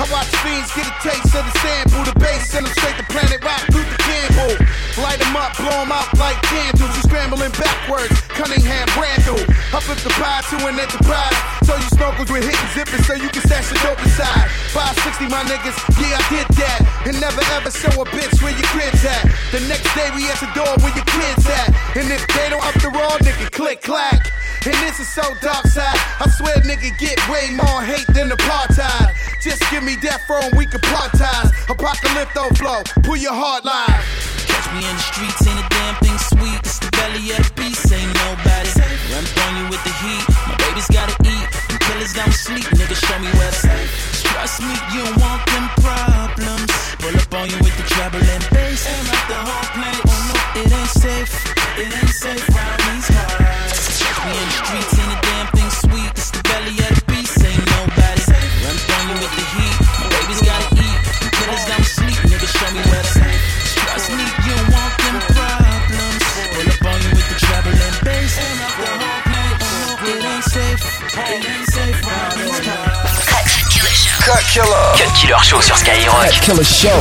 I 0.00 0.08
watch 0.08 0.32
fiends 0.40 0.72
get 0.72 0.88
a 0.88 0.96
taste 1.04 1.28
of 1.36 1.44
the 1.44 1.54
sample, 1.60 2.08
the 2.08 2.16
bass, 2.16 2.48
send 2.48 2.64
them 2.64 2.72
straight 2.72 2.96
to 2.96 3.04
Planet 3.12 3.44
Rock, 3.44 3.60
Luther 3.68 4.00
Campbell. 4.00 4.56
Light 4.96 5.20
them 5.20 5.36
up, 5.36 5.52
blow 5.60 5.76
them 5.76 5.92
out 5.92 6.08
like 6.16 6.40
candles. 6.40 6.88
You 6.88 7.02
scrambling 7.04 7.52
backwards, 7.52 8.16
Cunningham 8.32 8.88
Randall. 8.96 9.44
I 9.76 9.78
flip 9.84 10.00
the 10.00 10.12
pie 10.16 10.40
to 10.40 10.56
an 10.72 10.80
enterprise. 10.80 11.36
So 11.68 11.76
you 11.76 11.88
snorkels 11.92 12.32
with 12.32 12.40
hitting 12.40 12.70
zippers 12.72 13.04
so 13.04 13.12
you 13.20 13.28
can 13.28 13.44
stash 13.44 13.68
the 13.68 13.76
dope 13.84 14.00
inside. 14.00 14.48
560, 14.72 15.28
my 15.28 15.44
niggas, 15.52 15.76
yeah, 16.00 16.16
I 16.16 16.24
did 16.32 16.48
that. 16.64 16.80
And 17.04 17.20
never 17.20 17.44
ever 17.60 17.68
show 17.68 17.92
a 17.92 18.08
bitch 18.08 18.40
where 18.40 18.56
your 18.56 18.70
kids 18.72 19.04
at. 19.04 19.28
The 19.52 19.60
next 19.68 19.92
day 19.92 20.08
we 20.16 20.32
at 20.32 20.40
the 20.40 20.48
door 20.56 20.72
where 20.80 20.96
your 20.96 21.04
kids 21.04 21.44
at. 21.44 21.76
And 21.92 22.08
if 22.08 22.24
they 22.24 22.48
don't 22.48 22.64
up 22.64 22.80
the 22.80 22.88
raw, 22.88 23.20
nigga, 23.20 23.52
click 23.52 23.84
clack. 23.84 24.32
And 24.66 24.74
this 24.82 24.98
is 24.98 25.06
so 25.06 25.22
dark 25.38 25.62
side. 25.70 25.94
I 26.18 26.26
swear, 26.26 26.58
nigga, 26.66 26.90
get 26.98 27.14
way 27.30 27.54
more 27.54 27.86
hate 27.86 28.10
than 28.10 28.34
apartheid. 28.34 29.14
Just 29.38 29.62
give 29.70 29.86
me 29.86 29.94
that 30.02 30.26
phone, 30.26 30.50
we 30.58 30.66
can 30.66 30.82
part 30.90 31.14
ties. 31.14 31.54
Apocalypto 31.70 32.50
flow, 32.58 32.82
pull 33.06 33.14
your 33.14 33.30
heart 33.30 33.62
line. 33.62 33.94
Catch 34.50 34.66
me 34.74 34.82
in 34.82 34.90
the 34.90 35.04
streets, 35.06 35.46
ain't 35.46 35.62
a 35.62 35.66
damn 35.70 35.94
thing 36.02 36.18
sweet. 36.18 36.58
It's 36.66 36.82
the 36.82 36.90
belly 36.98 37.30
of 37.38 37.46
the 37.46 37.52
beast, 37.54 37.86
ain't 37.94 38.10
nobody. 38.26 38.74
Run 39.14 39.22
on 39.22 39.52
you 39.54 39.64
with 39.70 39.82
the 39.86 39.94
heat. 40.02 40.26
My 40.50 40.58
baby's 40.58 40.90
gotta 40.90 41.14
eat. 41.22 41.46
Them 41.70 41.78
killers 41.86 42.10
don't 42.18 42.34
sleep, 42.34 42.66
nigga, 42.74 42.98
show 42.98 43.18
me 43.22 43.30
where 43.38 43.54
to. 43.54 43.70
Trust 44.34 44.66
me, 44.66 44.74
you 44.90 45.06
don't 45.06 45.14
want 45.22 45.46
them 45.46 45.66
problems. 45.78 46.66
Pull 46.98 47.14
up 47.14 47.30
on 47.38 47.46
you 47.54 47.58
with 47.62 47.76
the 47.78 47.86
treble 47.86 48.18
and 48.18 48.42
bass. 48.50 48.82
Aim 48.82 49.06
out 49.14 49.24
the 49.30 49.38
whole 49.46 49.68
place. 49.78 50.02
Oh 50.10 50.22
no, 50.26 50.34
it 50.58 50.74
ain't 50.74 50.90
safe. 50.90 51.30
It 51.78 51.86
ain't 51.86 52.10
safe 52.10 52.42
round 52.50 52.82
these 52.90 53.06
parts. 53.14 53.35
Cut 74.26 74.42
Killer 74.42 74.74
Show 75.44 75.62
sur 75.62 75.76
Skyrock. 75.76 76.30
Killer 76.40 76.64
Show. 76.64 76.88
More 76.88 76.96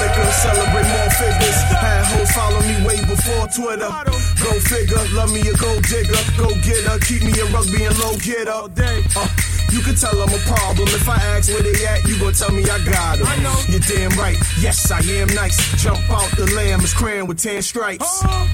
liquor, 0.00 0.30
celebrate 0.32 0.88
more 0.88 1.10
figures. 1.10 1.60
Had 1.68 2.06
hoes 2.06 2.32
follow 2.32 2.62
me 2.62 2.80
way 2.86 3.04
before 3.04 3.46
Twitter. 3.48 3.90
Go 4.42 4.58
figure, 4.58 5.06
love 5.12 5.30
me 5.30 5.40
a 5.40 5.52
gold 5.58 5.82
digger. 5.82 6.16
Go 6.38 6.48
get 6.64 6.84
her, 6.88 6.98
keep 7.00 7.22
me 7.22 7.38
a 7.38 7.44
rugby 7.52 7.84
and 7.84 7.98
low 7.98 8.16
getter. 8.16 8.62
Uh, 9.14 9.28
you 9.78 9.84
can 9.84 9.94
tell 9.94 10.10
I'm 10.18 10.28
a 10.28 10.42
problem. 10.42 10.88
If 10.90 11.08
I 11.08 11.16
ask 11.38 11.48
where 11.54 11.62
they 11.62 11.86
at, 11.86 12.02
you 12.04 12.18
gon' 12.18 12.32
tell 12.32 12.50
me 12.50 12.64
I 12.64 12.82
got 12.82 13.18
them. 13.18 13.30
You're 13.70 13.86
damn 13.86 14.10
right. 14.18 14.36
Yes, 14.58 14.90
I 14.90 14.98
am 15.22 15.28
nice. 15.38 15.56
Jump 15.80 16.02
out 16.10 16.28
the 16.34 16.50
lamb 16.56 16.80
is 16.80 16.92
crayon 16.92 17.28
with 17.28 17.38
tan 17.38 17.62
stripes. 17.62 18.24
Uh, 18.24 18.46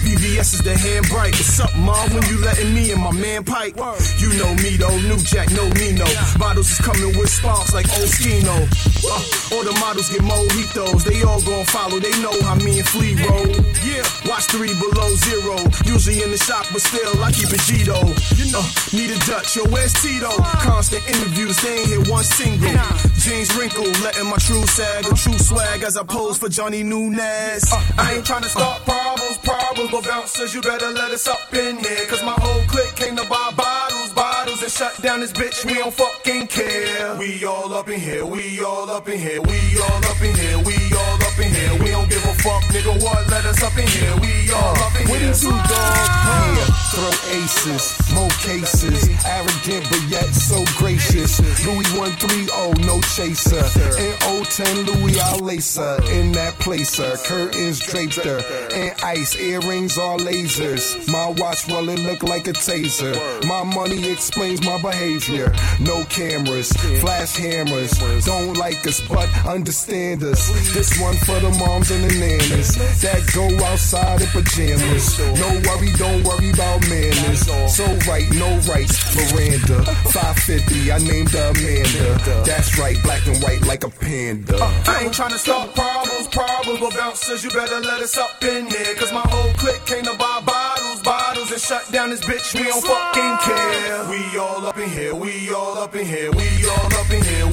VVS 0.00 0.56
is 0.56 0.62
the 0.62 0.76
hand 0.76 1.06
bright. 1.08 1.36
What's 1.36 1.60
up, 1.60 1.76
mom? 1.76 2.08
When 2.14 2.24
you 2.32 2.40
letting 2.40 2.72
me 2.72 2.92
and 2.92 3.02
my 3.02 3.12
man 3.12 3.44
pipe? 3.44 3.76
You 4.16 4.32
know 4.40 4.54
me 4.64 4.80
though, 4.80 4.96
new 5.04 5.20
jack, 5.20 5.52
no 5.52 5.68
Nino. 5.76 6.08
Bottles 6.38 6.70
is 6.72 6.78
coming 6.78 7.12
with 7.18 7.28
sparks 7.28 7.74
like 7.74 7.86
old 8.00 8.08
Skino. 8.08 8.56
Uh, 9.04 9.54
all 9.54 9.64
the 9.64 9.76
models 9.80 10.08
get 10.08 10.22
mojitos. 10.22 11.04
They 11.04 11.22
all 11.22 11.42
gon' 11.42 11.66
follow. 11.66 12.00
They 12.00 12.14
know 12.22 12.32
how 12.40 12.54
me 12.54 12.80
and 12.80 12.88
Flea 12.88 13.20
roll. 13.28 13.52
Yeah, 13.84 14.04
watch 14.40 14.50
three 14.50 14.74
below 14.74 15.14
zero. 15.16 15.56
Usually 15.84 16.22
in 16.22 16.30
the 16.30 16.38
shop, 16.38 16.66
but 16.72 16.80
still 16.80 17.22
I 17.22 17.30
keep 17.32 17.50
it 17.52 17.60
G 17.68 17.84
though. 17.84 18.08
Uh, 18.56 18.64
need 18.92 19.10
a 19.10 19.18
Dutch, 19.26 19.56
yo, 19.56 19.64
where's 19.68 19.92
Tito? 19.94 20.30
Constant 20.64 21.06
interviews, 21.08 21.56
they 21.62 21.80
ain't 21.80 21.88
hit 21.88 22.08
one 22.08 22.24
single. 22.24 22.70
Jeans 23.18 23.54
wrinkle, 23.56 23.86
letting 24.02 24.26
my 24.26 24.36
true 24.38 24.64
sag, 24.66 25.04
a 25.04 25.14
true 25.14 25.38
swag 25.38 25.82
as 25.82 25.96
I 25.96 26.04
pose 26.04 26.38
for 26.38 26.48
Johnny 26.48 26.82
Nunez. 26.82 27.64
I 27.98 28.14
ain't 28.14 28.24
tryna 28.24 28.48
start 28.48 28.82
problems, 28.84 29.38
problems, 29.38 29.90
but 29.90 30.04
bouncers, 30.04 30.54
you 30.54 30.62
better 30.62 30.90
let 30.90 31.10
us 31.10 31.26
up 31.28 31.52
in 31.52 31.78
here. 31.78 32.06
Cause 32.08 32.22
my 32.24 32.36
whole 32.38 32.62
clique 32.68 32.94
came 32.96 33.16
to 33.16 33.26
buy 33.28 33.52
bottles, 33.56 34.12
bottles, 34.14 34.62
and 34.62 34.72
shut 34.72 35.00
down 35.02 35.20
this 35.20 35.32
bitch. 35.32 35.64
We 35.64 35.74
don't 35.74 35.92
fucking 35.92 36.46
care. 36.48 37.16
We 37.16 37.44
all 37.44 37.72
up 37.74 37.88
in 37.88 38.00
here, 38.00 38.24
we 38.24 38.60
all 38.64 38.88
up 38.90 39.08
in 39.08 39.18
here, 39.18 39.40
we 39.40 39.58
all 39.80 40.04
up 40.06 40.22
in 40.22 40.34
here, 40.34 40.58
we 40.58 40.74
all 40.96 41.14
up 41.14 41.20
in 41.20 41.24
here. 41.24 41.29
We 41.40 41.90
don't 41.90 42.10
give 42.10 42.24
a 42.24 42.34
fuck, 42.34 42.62
nigga, 42.64 43.02
what? 43.02 43.26
Let 43.30 43.46
us 43.46 43.62
up 43.62 43.76
in 43.78 43.86
here, 43.86 44.14
we 44.20 44.52
all 44.52 44.76
up 44.76 45.00
in 45.00 45.06
here. 45.06 45.32
Two 45.32 45.48
dog, 45.48 45.68
yeah, 45.70 46.66
throw 46.92 47.14
aces, 47.32 47.96
more 48.12 48.28
cases, 48.42 49.08
arrogant 49.24 49.88
but 49.88 50.02
yet 50.08 50.28
so 50.34 50.62
gracious. 50.76 51.40
Louis 51.64 51.86
130, 51.96 52.84
no 52.84 53.00
chaser. 53.00 53.64
In 53.96 54.44
010, 54.44 54.84
Louis 54.86 55.18
I 55.18 55.36
lace 55.36 55.76
her. 55.76 55.98
In 56.10 56.32
that 56.32 56.58
placer, 56.58 57.16
curtains 57.24 57.78
draped 57.78 58.16
her. 58.16 58.42
And 58.74 58.92
ice, 59.02 59.36
earrings 59.36 59.96
are 59.96 60.18
lasers. 60.18 61.08
My 61.10 61.28
watch, 61.28 61.68
well, 61.68 61.88
it 61.88 62.00
look 62.00 62.22
like 62.22 62.48
a 62.48 62.52
taser. 62.52 63.14
My 63.46 63.62
money 63.62 64.10
explains 64.10 64.62
my 64.62 64.80
behavior. 64.82 65.54
No 65.78 66.04
cameras, 66.04 66.72
flash 67.00 67.36
hammers. 67.36 67.92
Don't 68.26 68.56
like 68.56 68.86
us, 68.86 69.00
but 69.00 69.28
understand 69.46 70.22
us. 70.24 70.50
This 70.74 71.00
one 71.00 71.16
for 71.30 71.40
the 71.40 71.52
moms 71.62 71.90
and 71.90 72.02
the 72.04 72.12
nannies 72.18 72.74
that 73.02 73.22
go 73.34 73.46
outside 73.66 74.20
in 74.20 74.28
pajamas. 74.28 75.18
No 75.38 75.48
worry, 75.66 75.90
don't 75.94 76.22
worry 76.26 76.50
about 76.50 76.82
manners. 76.88 77.46
So 77.70 77.86
right, 78.10 78.26
no 78.34 78.50
rights. 78.66 78.98
Miranda, 79.14 79.84
550, 80.10 80.92
I 80.92 80.98
named 80.98 81.30
her 81.30 81.52
Amanda. 81.54 82.42
That's 82.44 82.78
right, 82.78 82.98
black 83.02 83.26
and 83.26 83.38
white 83.42 83.62
like 83.66 83.84
a 83.84 83.90
panda. 83.90 84.58
Uh, 84.58 84.84
I 84.86 85.04
ain't 85.04 85.14
tryna 85.14 85.38
start 85.38 85.74
problems, 85.74 86.26
problems, 86.28 86.80
but 86.80 86.94
bouncers, 86.96 87.44
you 87.44 87.50
better 87.50 87.80
let 87.80 88.00
us 88.02 88.16
up 88.18 88.42
in 88.42 88.66
here. 88.66 88.94
Cause 88.96 89.12
my 89.12 89.24
whole 89.30 89.52
clique 89.54 89.84
came 89.86 90.04
to 90.04 90.14
buy 90.16 90.42
bottles, 90.44 91.02
bottles, 91.02 91.50
and 91.52 91.60
shut 91.60 91.84
down 91.92 92.10
this 92.10 92.20
bitch. 92.22 92.54
We 92.54 92.64
don't 92.64 92.82
fucking 92.82 93.34
care. 93.46 94.04
We 94.10 94.38
all 94.38 94.66
up 94.66 94.78
in 94.78 94.90
here, 94.90 95.14
we 95.14 95.50
all 95.50 95.78
up 95.78 95.94
in 95.94 96.06
here, 96.06 96.30
we 96.32 96.48
all 96.66 96.86
up 96.86 96.99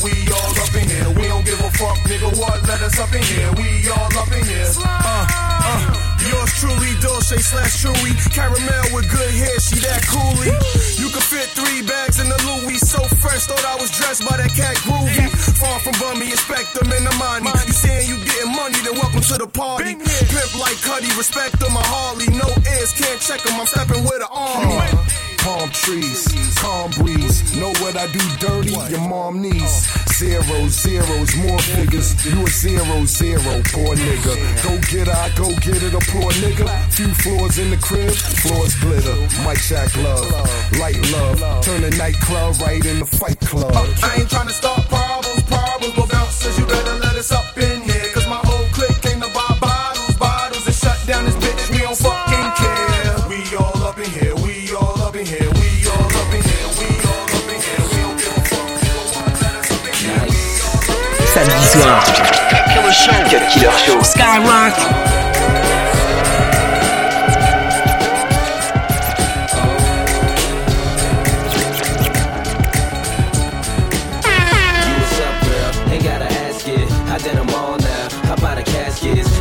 we 0.03 0.11
all 0.33 0.53
up 0.59 0.73
in 0.75 0.87
here. 0.89 1.09
We 1.15 1.27
don't 1.27 1.45
give 1.45 1.59
a 1.59 1.71
fuck, 1.77 1.97
nigga, 2.09 2.29
what? 2.37 2.61
Let 2.67 2.81
us 2.81 2.99
up 2.99 3.13
in 3.13 3.23
here, 3.23 3.51
we 3.57 3.89
all 3.89 4.11
up 4.17 4.31
in 4.31 4.43
here. 4.45 4.69
Uh, 4.77 5.27
uh. 5.29 6.07
Yours 6.27 6.51
truly, 6.59 6.91
Dolce 6.99 7.37
slash 7.39 7.83
Chewy. 7.83 8.11
Caramel 8.33 8.85
with 8.91 9.07
good 9.07 9.31
hair, 9.31 9.57
she 9.63 9.79
that 9.79 10.03
coolie. 10.11 10.51
You 10.99 11.07
can 11.07 11.23
fit 11.23 11.47
three 11.55 11.81
bags 11.87 12.19
in 12.19 12.27
the 12.27 12.39
Louis. 12.43 12.77
So 12.83 12.99
fresh, 13.23 13.47
thought 13.47 13.63
I 13.63 13.79
was 13.79 13.91
dressed 13.95 14.27
by 14.27 14.35
that 14.35 14.51
cat 14.51 14.75
groovy. 14.83 15.29
Far 15.55 15.79
from 15.79 15.95
bummy, 16.01 16.27
expect 16.27 16.73
them 16.75 16.91
in 16.91 17.03
the 17.05 17.15
money. 17.15 17.47
You 17.65 17.73
saying 17.73 18.09
you 18.09 18.17
getting 18.25 18.51
money, 18.51 18.79
then 18.83 18.99
welcome 18.99 19.21
to 19.21 19.35
the 19.39 19.47
party. 19.47 19.95
Pimp 19.95 20.51
like 20.59 20.77
Cuddy, 20.83 21.07
respect 21.15 21.59
them, 21.59 21.71
a 21.71 21.83
Harley. 21.87 22.27
No 22.35 22.49
ears, 22.75 22.91
can't 22.91 23.21
check 23.21 23.41
them, 23.47 23.55
I'm 23.55 23.67
stepping 23.67 24.03
with 24.03 24.19
an 24.19 24.31
army. 24.31 25.26
Palm 25.47 25.69
trees, 25.69 26.27
calm 26.59 26.91
breeze. 26.91 27.55
Know 27.55 27.71
what 27.79 27.95
I 27.95 28.11
do 28.11 28.19
dirty? 28.37 28.75
Your 28.91 28.99
mom 29.07 29.41
needs 29.41 29.87
zeros, 30.17 30.75
zeros, 30.75 31.35
more 31.37 31.59
figures. 31.59 32.11
You 32.25 32.43
a 32.43 32.49
zero, 32.49 33.05
zero, 33.05 33.53
poor 33.71 33.95
nigga. 33.95 34.35
Go 34.65 34.75
get 34.91 35.07
her, 35.07 35.15
I 35.15 35.29
go 35.39 35.47
get 35.63 35.81
it, 35.87 35.93
a 35.93 36.03
poor 36.11 36.31
nigga. 36.43 36.67
Few 36.91 37.07
floors 37.23 37.59
in 37.59 37.69
the 37.69 37.77
crib, 37.77 38.11
floors 38.11 38.75
glitter. 38.75 39.15
Mike 39.45 39.59
Shack 39.59 39.95
love, 40.03 40.27
light 40.79 40.99
love. 41.15 41.39
Turn 41.63 41.81
the 41.81 41.91
nightclub 41.91 42.59
right 42.59 42.83
in 42.85 42.99
the 42.99 43.05
fight 43.05 43.39
club. 43.39 43.71
Uh, 43.73 43.87
I 44.03 44.19
ain't 44.19 44.29
tryna 44.29 44.51
start 44.51 44.81
problems, 44.89 45.43
problems, 45.43 45.95
but 45.95 46.09
bouncers, 46.09 46.59
you 46.59 46.65
better 46.65 46.99
let 46.99 47.15
us 47.15 47.31
up 47.31 47.57
in 47.57 47.81
here. 47.83 48.11
Cause 48.13 48.27
my 48.27 48.41
whole 48.43 48.67
clique 48.75 48.99
came 49.01 49.21
to 49.21 49.31
buy 49.31 49.57
bottles, 49.61 50.17
bottles, 50.17 50.65
and 50.67 50.75
shut 50.75 50.99
down 51.07 51.23
this 51.23 51.35
bitch. 51.35 51.71
We 51.71 51.77
don't 51.79 51.95
fucking 51.95 52.49
care. 52.59 53.15
We 53.31 53.55
all 53.55 53.83
up 53.87 53.97
in 53.97 54.11
here, 54.11 54.35
we 54.43 54.75
all 54.75 54.96
up 55.07 55.15
in 55.15 55.25
here, 55.25 55.39
we 55.39 55.87
all 55.87 56.03
up 56.03 56.33
in 56.33 56.43
here, 56.43 56.67
we 56.79 56.87
all 57.07 57.23
up 57.23 57.47
in 57.47 57.61
here. 57.61 57.79
We 57.91 57.99
don't 58.03 58.17
give 58.19 58.27
a 58.27 58.43
fuck. 58.43 58.67
Cut 62.49 62.63
Killer 62.73 62.91
Show. 62.91 64.01
Skyrock. 64.01 64.75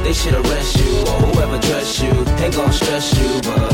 They 0.04 0.12
should 0.12 0.34
arrest 0.34 0.76
you 0.78 1.00
or 1.00 1.18
whoever 1.26 1.58
dressed 1.58 2.00
you. 2.00 2.12
Ain't 2.38 2.54
gon' 2.54 2.70
stress 2.70 3.18
you, 3.18 3.40
but 3.42 3.65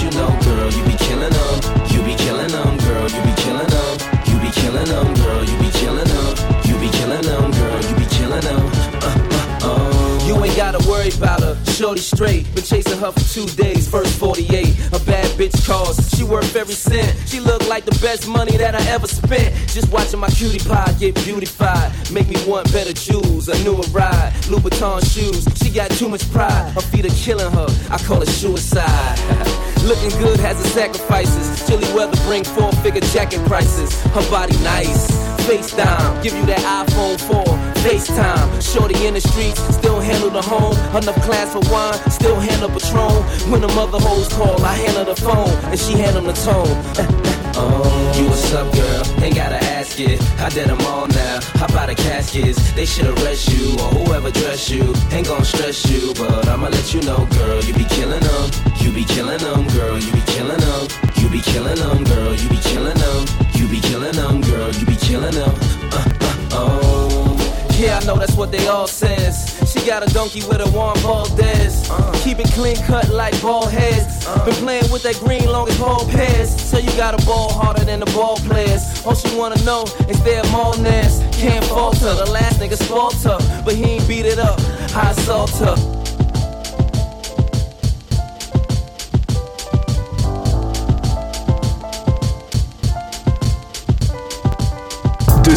I'ma 0.00 0.10
you 0.10 0.18
know, 0.18 0.28
girl. 0.44 0.70
You 0.70 0.84
be 0.84 0.96
killing 0.98 1.30
them. 1.30 1.86
You 1.88 2.02
be 2.02 2.14
killing 2.14 2.48
them, 2.48 2.76
girl. 2.78 3.08
You 3.08 3.22
be 3.22 3.34
killing 3.42 3.66
them. 3.66 3.98
You 4.26 4.38
be 4.38 4.50
killing 4.50 4.84
them, 4.84 5.14
girl. 5.14 5.44
You 5.44 5.58
be 5.58 5.70
killing 5.70 6.06
them. 6.06 6.62
You 6.64 6.78
be 6.78 6.88
killing 6.90 7.22
them, 7.22 7.50
girl. 7.50 7.82
You 7.82 7.94
be 7.96 8.06
killing 8.06 8.40
them. 8.40 8.60
Uh, 9.02 9.58
uh, 9.62 9.68
uh. 9.70 10.26
You 10.26 10.44
ain't 10.44 10.56
gotta 10.56 10.78
worry 10.88 11.10
about 11.10 11.40
her. 11.40 11.56
Shorty 11.66 12.00
straight. 12.00 12.44
Been 12.54 12.64
chasing 12.64 12.98
her 12.98 13.10
for 13.10 13.20
two 13.20 13.46
days. 13.56 13.88
First 13.88 14.18
48. 14.18 14.66
A 14.92 15.00
bad 15.04 15.26
bitch 15.38 15.66
cause. 15.66 15.96
She 16.16 16.22
worth 16.22 16.54
every 16.54 16.74
cent. 16.74 17.16
She 17.26 17.40
look 17.40 17.66
like 17.68 17.84
the 17.84 17.98
best 18.00 18.28
money 18.28 18.56
that 18.56 18.74
I 18.74 18.82
ever 18.90 19.08
spent. 19.08 19.54
Just 19.68 19.90
watching 19.90 20.20
my 20.20 20.28
cutie 20.28 20.60
pie 20.60 20.94
get 21.00 21.14
beautified. 21.24 21.92
Make 22.12 22.28
me 22.28 22.36
want 22.46 22.70
better 22.72 22.92
jewels. 22.92 23.48
A 23.48 23.58
newer 23.64 23.86
ride. 23.90 24.32
Louboutin 24.46 25.02
shoes. 25.12 25.48
She 25.56 25.70
got 25.70 25.90
too 25.90 26.08
much 26.08 26.30
pride. 26.30 26.72
Her 26.72 26.82
feet 26.82 27.06
are 27.06 27.16
killing 27.16 27.50
her. 27.52 27.66
I 27.90 27.98
call 27.98 28.22
it 28.22 28.28
suicide. 28.28 29.64
Looking 29.84 30.10
good 30.18 30.38
has 30.40 30.60
its 30.60 30.72
sacrifices. 30.72 31.66
Chilly 31.66 31.90
weather 31.94 32.16
bring 32.24 32.44
four 32.44 32.72
figure 32.82 33.00
jacket 33.12 33.44
prices. 33.46 33.90
Her 34.12 34.28
body 34.30 34.56
nice. 34.58 35.08
Face 35.46 35.74
down, 35.74 36.22
give 36.22 36.34
you 36.34 36.44
that 36.46 36.60
iPhone 36.60 37.18
4. 37.18 37.44
FaceTime, 37.82 38.60
shorty 38.60 39.06
in 39.06 39.14
the 39.14 39.20
streets, 39.20 39.60
still 39.74 39.98
handle 39.98 40.28
the 40.28 40.42
home. 40.42 40.76
Enough 40.94 41.22
class 41.22 41.52
for 41.52 41.60
wine, 41.72 41.94
still 42.10 42.38
handle 42.38 42.68
Patron. 42.68 43.22
When 43.50 43.62
the 43.62 43.68
mother 43.68 43.98
hoes 43.98 44.28
call, 44.28 44.62
I 44.62 44.74
handle 44.74 45.06
the 45.06 45.16
phone, 45.16 45.48
and 45.70 45.78
she 45.80 45.94
handle 45.94 46.22
the 46.22 46.34
tone. 46.34 47.34
Oh, 47.60 48.12
you 48.16 48.26
what's 48.28 48.52
up, 48.54 48.72
girl? 48.72 49.24
Ain't 49.24 49.34
gotta 49.34 49.56
ask 49.56 49.98
it. 49.98 50.22
I 50.38 50.48
did 50.48 50.68
them 50.68 50.80
all 50.82 51.08
now. 51.08 51.40
How 51.58 51.66
about 51.66 51.88
the 51.88 51.96
caskets? 51.96 52.72
They 52.72 52.86
should 52.86 53.06
arrest 53.06 53.48
you 53.48 53.72
or 53.82 53.90
whoever 53.98 54.30
dress 54.30 54.70
you. 54.70 54.94
Ain't 55.10 55.26
gon' 55.26 55.44
stress 55.44 55.90
you, 55.90 56.14
but 56.14 56.46
I'ma 56.46 56.68
let 56.68 56.94
you 56.94 57.02
know, 57.02 57.26
girl. 57.38 57.60
You 57.64 57.74
be 57.74 57.84
killing 57.84 58.20
them. 58.20 58.50
You 58.80 58.92
be 58.92 59.04
killing 59.04 59.38
them, 59.38 59.66
girl. 59.74 59.98
You 59.98 60.12
be 60.12 60.22
killing 60.26 60.60
them. 60.60 60.86
You 61.16 61.28
be 61.28 61.40
killing 61.40 61.76
them, 61.76 62.04
girl. 62.04 62.32
You 62.34 62.48
be 62.48 62.58
killing 62.58 62.96
them. 62.96 63.26
You 63.54 63.66
be 63.66 63.80
killing 63.80 64.12
them, 64.12 64.40
girl. 64.42 64.70
You 64.70 64.86
be 64.86 64.96
killing 64.96 65.34
them. 65.34 65.54
Uh, 65.90 66.04
uh, 66.20 66.48
oh. 66.52 67.74
Yeah, 67.76 67.98
I 67.98 68.04
know 68.04 68.16
that's 68.16 68.36
what 68.36 68.52
they 68.52 68.66
all 68.68 68.86
says. 68.86 69.57
Got 69.88 70.06
a 70.06 70.12
donkey 70.12 70.40
with 70.46 70.60
a 70.60 70.70
warm 70.70 71.00
ball. 71.00 71.24
Valdez. 71.24 71.88
Keep 72.22 72.40
it 72.40 72.50
clean 72.52 72.76
cut 72.76 73.08
like 73.08 73.32
ball 73.40 73.66
heads. 73.66 74.26
Been 74.44 74.54
playing 74.56 74.92
with 74.92 75.02
that 75.04 75.16
green 75.16 75.46
long 75.46 75.66
as 75.66 75.78
ball 75.78 76.06
pairs. 76.10 76.50
So 76.60 76.76
you 76.76 76.90
got 76.98 77.18
a 77.18 77.24
ball 77.24 77.50
harder 77.50 77.86
than 77.86 78.00
the 78.00 78.06
ball 78.12 78.36
players. 78.36 78.84
All 79.06 79.14
she 79.14 79.34
wanna 79.34 79.56
know 79.64 79.84
is 80.06 80.22
their 80.24 80.42
mallness. 80.52 81.22
Can't 81.40 81.64
falter. 81.64 82.14
The 82.14 82.30
last 82.30 82.60
nigga 82.60 82.76
her, 83.24 83.62
but 83.64 83.76
he 83.76 83.84
ain't 83.84 84.06
beat 84.06 84.26
it 84.26 84.38
up. 84.38 84.60
I 84.94 85.12
assault 85.12 85.50
her. 85.52 85.87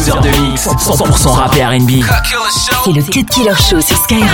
Deux 0.04 0.10
heures 0.10 0.20
de 0.20 0.30
mix, 0.30 0.66
100% 0.66 1.28
rap 1.28 1.56
et 1.56 1.64
R&B. 1.64 2.04
C'est 2.84 2.92
le 2.92 3.02
Cut 3.04 3.24
Killer 3.24 3.54
Show 3.54 3.80
sur 3.80 3.96
Skyrock. 3.98 4.26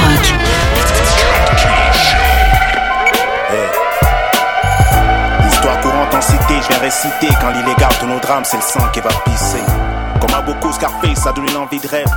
Histoire 5.47 5.81
courante 5.83 6.15
en 6.15 6.23
cité, 6.23 6.55
je 6.63 6.69
viens 6.69 6.79
réciter 6.79 7.29
Quand 7.39 7.51
l'illégal 7.51 7.91
de 8.01 8.07
nos 8.07 8.19
drames, 8.19 8.45
c'est 8.47 8.57
le 8.57 8.63
sang 8.63 8.89
qui 8.95 9.01
va 9.01 9.11
pisser 9.27 9.63
Comme 10.23 10.35
à 10.35 10.41
beaucoup 10.41 10.73
Scarface, 10.73 11.19
ça 11.19 11.33
donne 11.33 11.53
l'envie 11.53 11.81
de 11.81 11.89
rêve 11.89 12.09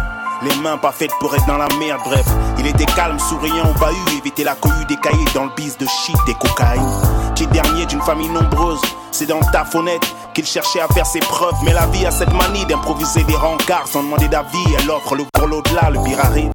les 0.44 0.56
mains 0.56 0.80
pas 0.80 0.92
faites 0.92 1.12
pour 1.20 1.36
être 1.36 1.46
dans 1.46 1.58
la 1.58 1.68
merde, 1.78 2.02
bref. 2.04 2.26
Il 2.58 2.66
était 2.66 2.86
calme, 2.86 3.20
souriant 3.20 3.70
au 3.70 3.80
bahut, 3.80 4.18
éviter 4.18 4.44
la 4.44 4.56
cohue 4.56 4.86
des 4.86 4.98
cahiers 4.98 5.28
dans 5.36 5.44
le 5.44 5.52
bise 5.56 5.78
de 5.78 5.86
shit 5.86 6.18
et 6.28 6.34
cocaïne. 6.34 7.11
Dernier 7.48 7.86
d'une 7.86 8.02
famille 8.02 8.30
nombreuse, 8.30 8.80
c'est 9.12 9.26
dans 9.26 9.40
ta 9.40 9.66
fenêtre 9.66 10.08
qu'il 10.34 10.46
cherchait 10.46 10.80
à 10.80 10.88
faire 10.88 11.06
ses 11.06 11.20
preuves. 11.20 11.56
Mais 11.66 11.74
la 11.74 11.86
vie 11.88 12.06
a 12.06 12.12
cette 12.12 12.32
manie 12.34 12.66
d'improviser 12.66 13.24
des 13.24 13.36
rencarts 13.36 13.88
sans 13.88 14.04
demander 14.04 14.28
d'avis. 14.28 14.58
Elle 14.80 14.90
offre 14.90 15.16
le 15.16 15.26
pour 15.34 15.48
l'au-delà, 15.48 15.90
le 15.90 16.02
pire. 16.04 16.52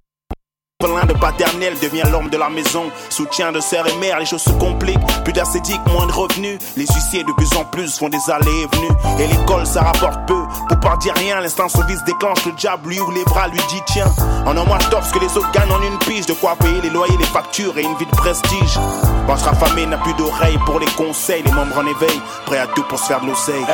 Plein 0.79 1.07
de 1.07 1.15
paternel 1.15 1.73
devient 1.81 2.03
l'homme 2.13 2.29
de 2.29 2.37
la 2.37 2.51
maison. 2.51 2.85
Soutien 3.09 3.51
de 3.51 3.61
sœur 3.61 3.87
et 3.87 3.97
mère, 3.97 4.19
les 4.19 4.27
choses 4.27 4.43
se 4.43 4.51
compliquent. 4.51 4.99
Plus 5.25 5.33
d'acédique, 5.33 5.81
moins 5.91 6.07
de 6.07 6.13
revenus. 6.13 6.59
Les 6.77 6.85
huissiers 6.85 7.25
de 7.25 7.33
plus 7.33 7.51
en 7.57 7.65
plus 7.65 7.97
font 7.99 8.11
des 8.11 8.31
allées 8.31 8.63
et 8.63 8.77
venues. 8.77 8.95
Et 9.19 9.27
l'école, 9.27 9.67
ça 9.67 9.81
rapporte 9.81 10.27
peu. 10.27 10.43
Pour 10.69 10.81
pas 10.81 10.99
dire 10.99 11.15
rien, 11.17 11.41
l'instant 11.41 11.71
service 11.71 12.05
déclenche. 12.05 12.45
Le 12.45 12.53
diable 12.53 12.91
lui 12.91 13.01
ouvre 13.01 13.13
les 13.13 13.25
bras, 13.25 13.49
lui 13.49 13.61
dit 13.71 13.81
tiens. 13.87 14.13
En 14.45 14.55
un 14.55 14.65
mois, 14.65 14.79
je 14.79 15.07
ce 15.07 15.15
que 15.15 15.19
les 15.19 15.37
autres 15.39 15.51
gagnent 15.53 15.73
en 15.73 15.81
une 15.81 15.99
pige. 16.01 16.27
De 16.27 16.35
quoi 16.35 16.55
payer 16.57 16.83
les 16.83 16.91
loyers, 16.91 17.17
les 17.19 17.25
factures 17.25 17.79
et 17.79 17.83
une 17.83 17.97
vie 17.97 18.05
de 18.05 18.17
prestige. 18.17 18.79
Quand 19.27 19.37
sera 19.39 19.55
famé, 19.55 19.87
n'a 19.87 19.97
plus 19.97 20.15
d'oreilles 20.15 20.59
pour 20.67 20.79
les 20.79 20.91
conseils. 20.97 21.43
Les 21.43 21.53
membres 21.53 21.79
en 21.79 21.87
éveil, 21.87 22.21
prêts 22.45 22.59
à 22.59 22.67
tout 22.67 22.83
pour 22.83 22.99
se 22.99 23.07
faire 23.07 23.23
de 23.23 23.29
l'oseille. 23.29 23.65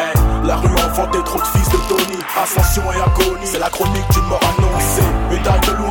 la 0.44 0.54
rue 0.54 0.74
enfantait 0.74 1.22
trop 1.24 1.40
de 1.40 1.46
fils 1.46 1.68
de 1.68 1.78
Tony. 1.88 2.18
Ascension 2.40 2.82
et 2.92 3.00
agonie, 3.00 3.46
c'est 3.46 3.58
la 3.58 3.70
chronique 3.70 4.08
d'une 4.12 4.26
mort 4.26 4.40
annoncée. 4.56 5.21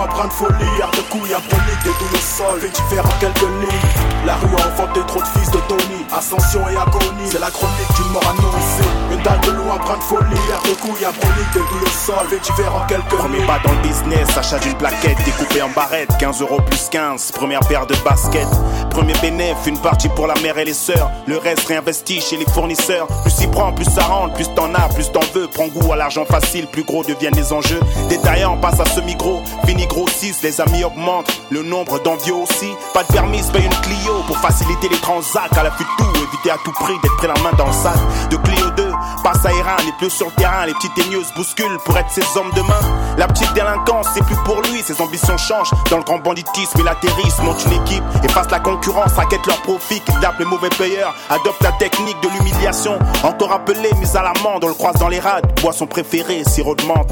Loin, 0.01 0.07
brin 0.07 0.27
de 0.27 0.33
folie, 0.33 0.55
de 0.55 1.01
couilles, 1.11 1.29
brolique, 1.29 1.83
des 1.83 1.91
douilles 1.91 2.15
au 2.15 2.17
sol, 2.17 2.59
fait 2.59 2.69
différents 2.69 3.19
quelques 3.19 3.41
lignes. 3.41 4.25
La 4.25 4.35
rue 4.35 4.55
a 4.55 4.67
enfanté 4.67 5.01
trop 5.07 5.21
de 5.21 5.27
fils 5.27 5.51
de 5.51 5.59
Tony, 5.67 6.05
ascension 6.11 6.67
et 6.69 6.75
agonie, 6.75 7.29
c'est 7.29 7.39
la 7.39 7.51
chronique 7.51 7.93
d'une 7.95 8.11
mort 8.11 8.23
annoncée. 8.27 8.90
Dalle 9.23 9.39
de 9.41 9.51
loin, 9.51 9.77
brin 9.77 9.97
de 9.97 10.03
folie, 10.03 10.35
air 10.49 10.61
de 10.63 10.75
couilles, 10.81 11.01
brolique, 11.01 11.53
des 11.53 11.59
douilles 11.59 11.83
au 11.85 11.89
sol, 11.89 12.27
fait 12.29 12.39
différents 12.39 12.85
quelques 12.87 13.05
Premier 13.05 13.45
pas 13.45 13.59
dans 13.63 13.71
le 13.71 13.81
business, 13.81 14.37
achat 14.37 14.57
d'une 14.59 14.73
plaquette 14.75 15.17
découpée 15.25 15.61
en 15.61 15.69
barrette, 15.69 16.09
15 16.19 16.41
euros 16.41 16.59
plus 16.61 16.89
15, 16.89 17.31
première 17.33 17.59
paire 17.61 17.85
de 17.85 17.95
baskets. 18.03 18.47
Premier 18.89 19.13
bénéf, 19.21 19.57
une 19.67 19.77
partie 19.77 20.09
pour 20.09 20.27
la 20.27 20.33
mère 20.41 20.57
et 20.57 20.65
les 20.65 20.73
sœurs, 20.73 21.11
le 21.27 21.37
reste 21.37 21.67
réinvesti 21.67 22.19
chez 22.19 22.37
les 22.37 22.45
fournisseurs. 22.45 23.07
Plus 23.21 23.31
s'y 23.31 23.47
prend, 23.47 23.71
plus 23.71 23.85
ça 23.85 24.03
rentre, 24.03 24.33
plus 24.33 24.49
t'en 24.55 24.73
as, 24.73 24.89
plus 24.89 25.11
t'en 25.11 25.21
veux. 25.33 25.47
Prends 25.47 25.67
goût 25.67 25.93
à 25.93 25.95
l'argent 25.95 26.25
facile, 26.25 26.67
plus 26.67 26.83
gros 26.83 27.03
deviennent 27.03 27.35
les 27.35 27.53
enjeux. 27.53 27.79
Détaillant, 28.09 28.57
passe 28.57 28.79
à 28.79 28.85
semi-gros, 28.85 29.41
fini 29.65 29.85
grossisse, 29.85 30.41
les 30.41 30.59
amis 30.59 30.83
augmentent, 30.83 31.31
le 31.51 31.61
nombre 31.61 32.01
d'envieux 32.01 32.33
aussi. 32.33 32.71
Pas 32.93 33.03
de 33.03 33.13
permis, 33.13 33.41
paye 33.53 33.65
une 33.65 33.81
Clio 33.81 34.23
pour 34.27 34.37
faciliter 34.39 34.89
les 34.89 34.97
transacts. 34.97 35.57
À 35.57 35.63
la 35.63 35.69
de 35.69 35.75
tout, 35.75 36.09
éviter 36.17 36.51
à 36.51 36.57
tout 36.63 36.71
prix 36.71 36.93
d'être 37.01 37.17
pris 37.17 37.27
la 37.27 37.41
main 37.41 37.51
dans 37.57 37.67
le 37.67 37.73
sac. 37.73 37.95
De 38.29 38.37
Clio 38.37 38.70
2, 38.75 38.91
passe 39.23 39.45
à 39.45 39.51
Iran, 39.51 39.77
les 39.85 39.91
plus 39.93 40.09
sur 40.09 40.27
le 40.27 40.31
terrain, 40.33 40.65
les 40.65 40.73
petites 40.73 40.93
teigneuses 40.93 41.31
bousculent 41.35 41.77
pour 41.85 41.97
être 41.97 42.09
ses 42.11 42.23
hommes 42.37 42.51
demain. 42.55 42.79
La 43.17 43.27
petite 43.27 43.53
délinquance, 43.53 44.07
c'est 44.13 44.23
plus 44.23 44.35
pour 44.45 44.61
lui, 44.61 44.81
ses 44.81 45.01
ambitions 45.01 45.37
changent. 45.37 45.71
Dans 45.89 45.97
le 45.97 46.03
grand 46.03 46.19
banditisme, 46.19 46.79
il 46.79 46.87
atterrisse, 46.87 47.39
monte 47.39 47.63
une 47.65 47.81
équipe, 47.81 48.03
efface 48.23 48.49
la 48.51 48.59
concurrence, 48.59 49.13
raquette 49.13 49.45
leur 49.47 49.61
profit, 49.61 50.01
kidnappe 50.01 50.39
les 50.39 50.45
mauvais 50.45 50.69
payeurs, 50.69 51.15
adopte 51.29 51.61
la 51.63 51.71
technique 51.73 52.19
de 52.21 52.29
l'humiliation. 52.29 52.97
Encore 53.23 53.51
appelé, 53.51 53.89
mise 53.99 54.15
à 54.15 54.23
l'amende, 54.23 54.63
on 54.63 54.67
le 54.67 54.73
croise 54.73 54.95
dans 54.95 55.09
les 55.09 55.19
rades, 55.19 55.45
boisson 55.61 55.87
préférée, 55.87 56.43
sirop 56.45 56.75
de 56.75 56.83
menthe. 56.83 57.11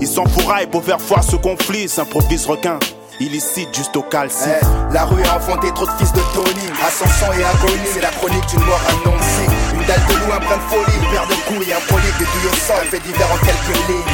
Il 0.00 0.08
s'enfouraille 0.08 0.66
pour 0.66 0.84
faire 0.84 1.00
foi 1.00 1.22
ce 1.22 1.36
conflit, 1.36 1.88
s'improvise 1.88 2.46
requin 2.46 2.78
illicite 3.20 3.74
juste 3.74 3.96
au 3.96 4.02
calci. 4.02 4.48
Eh, 4.48 4.94
la 4.94 5.04
rue 5.04 5.22
a 5.24 5.36
enfanté 5.36 5.70
trop 5.72 5.86
de 5.86 5.90
fils 5.92 6.12
de 6.12 6.20
Tony. 6.34 6.70
Ascension 6.84 7.26
et 7.32 7.44
agonie, 7.44 7.86
c'est 7.92 8.00
la 8.00 8.08
chronique 8.08 8.46
d'une 8.48 8.64
mort 8.64 8.80
annoncée. 8.88 9.59
Une 9.80 9.86
dalle 9.86 10.04
de 10.06 10.12
loup, 10.12 10.32
un 10.32 10.40
plein 10.40 10.56
de 10.56 10.68
folie, 10.68 10.96
une 11.00 11.08
de 11.08 11.36
couilles, 11.48 11.72
un 11.72 11.80
des 11.80 12.24
douilles 12.24 12.52
au 12.52 12.54
sang, 12.54 12.76
fait 12.90 13.00
divers 13.00 13.32
en 13.32 13.38
quelques 13.38 13.88
lignes. 13.88 14.04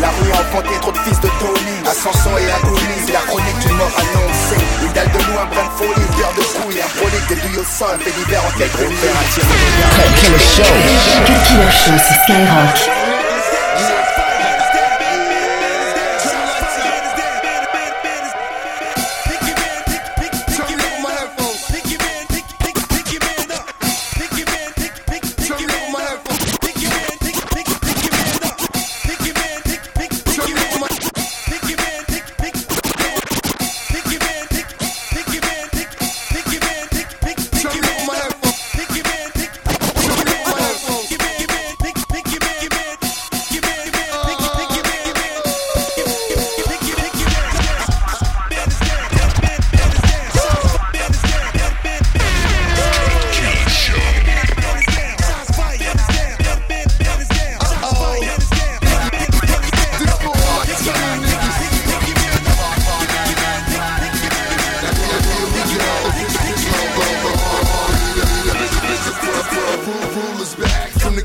La 0.00 0.10
rue 0.14 0.30
a 0.30 0.44
trop 0.46 0.92
de 0.92 0.98
fils 0.98 1.18
de 1.18 1.28
Tony. 1.40 1.74
Ascension 1.90 2.30
et 2.38 2.46
agonie, 2.46 3.12
la 3.12 3.18
chronique 3.26 3.58
d'une 3.58 3.74
mort 3.74 3.90
annoncée. 3.98 4.62
Une 4.80 4.92
dalle 4.92 5.10
de 5.10 5.18
loup, 5.18 5.38
un 5.42 5.46
plein 5.46 5.64
de 5.64 5.74
folie, 5.74 5.98
une 5.98 6.14
paire 6.14 6.32
de 6.38 6.44
couilles, 6.62 6.80
un 6.80 7.34
des 7.34 7.34
douilles 7.34 7.58
au 7.58 7.64
sang, 7.64 7.98
fait 7.98 8.14
divers 8.14 8.44
en 8.46 8.58
quelques 8.58 8.78
lignes. 8.78 8.94
Killer 10.20 10.38
Show. 10.38 10.62
Killer 11.26 11.72
Show 11.72 11.98
sur 11.98 12.14
Skyrock. 12.22 13.17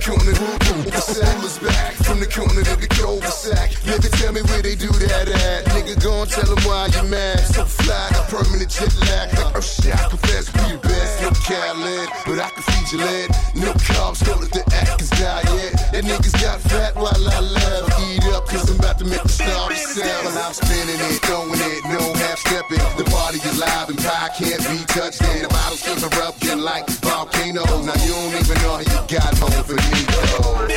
corner. 0.04 0.36
The 0.92 1.00
sack 1.00 1.42
was 1.42 1.58
back 1.60 1.94
from 2.04 2.20
the 2.20 2.28
corner 2.28 2.62
to 2.62 2.76
the 2.76 2.88
cul-de-sac, 2.88 3.72
Nigga, 3.88 4.10
tell 4.20 4.34
me 4.34 4.42
where 4.44 4.62
they 4.62 4.76
do 4.76 4.92
that 5.08 5.28
at. 5.30 5.66
Nigga, 5.72 5.96
gon' 6.04 6.28
tell 6.28 6.44
them 6.44 6.62
why 6.68 6.88
you 6.92 7.04
mad. 7.08 7.39
So 7.39 7.63
fly, 7.63 8.10
got 8.12 8.28
permanent 8.28 8.70
jet 8.70 8.94
lag. 9.08 9.34
Like, 9.34 9.56
oh 9.56 9.62
shit, 9.62 9.96
I 9.96 10.10
confess, 10.10 10.52
we 10.54 10.76
the 10.76 10.80
best. 10.84 11.22
No 11.24 11.30
cat 11.48 11.76
but 12.28 12.39
I 12.39 12.50
can 12.50 12.63
feed 12.63 12.92
your 12.92 13.08
lead. 13.08 13.30
No 13.56 13.72
carbs, 13.88 14.26
go 14.26 14.36
to 14.36 14.48
the 14.48 14.63
Atkins 14.76 15.10
diet. 15.12 15.73
That 15.94 16.06
niggas 16.06 16.34
got 16.42 16.60
fat 16.60 16.96
while 16.96 17.14
I 17.14 17.40
laugh. 17.40 17.86
Eat 18.02 18.26
up, 18.34 18.48
cause 18.48 18.68
I'm 18.68 18.80
about 18.80 18.98
to 18.98 19.06
make 19.06 19.22
the 19.22 19.30
star 19.30 19.70
sell. 19.76 20.26
I'm 20.42 20.52
spinning 20.52 20.98
it, 20.98 21.22
throwing 21.22 21.54
it, 21.54 21.86
no 21.86 22.02
half 22.18 22.40
stepping. 22.40 22.82
The 22.98 23.06
party 23.14 23.38
is 23.38 23.60
live 23.60 23.90
and 23.90 24.00
pie 24.02 24.34
can't 24.34 24.58
be 24.74 24.82
touched. 24.90 25.22
And 25.22 25.46
the 25.46 25.50
bottles 25.50 25.86
just 25.86 26.02
erupting 26.02 26.62
like 26.66 26.90
volcanoes. 26.98 27.86
Now 27.86 27.94
you 28.02 28.10
don't 28.10 28.34
even 28.42 28.58
know 28.66 28.74
how 28.74 28.90
you 28.90 29.00
got 29.06 29.38
home 29.38 29.62
for 29.70 29.78
me, 29.78 30.02
though. 30.10 30.73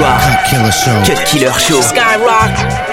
Les 0.00 0.06
samedis 0.06 0.08
soirs. 0.08 0.20
Cut 0.20 0.48
Killer 0.48 0.72
Show. 0.72 1.02
Cut 1.04 1.24
Killer 1.24 1.58
Show. 1.58 1.82
Skyrock. 1.82 2.89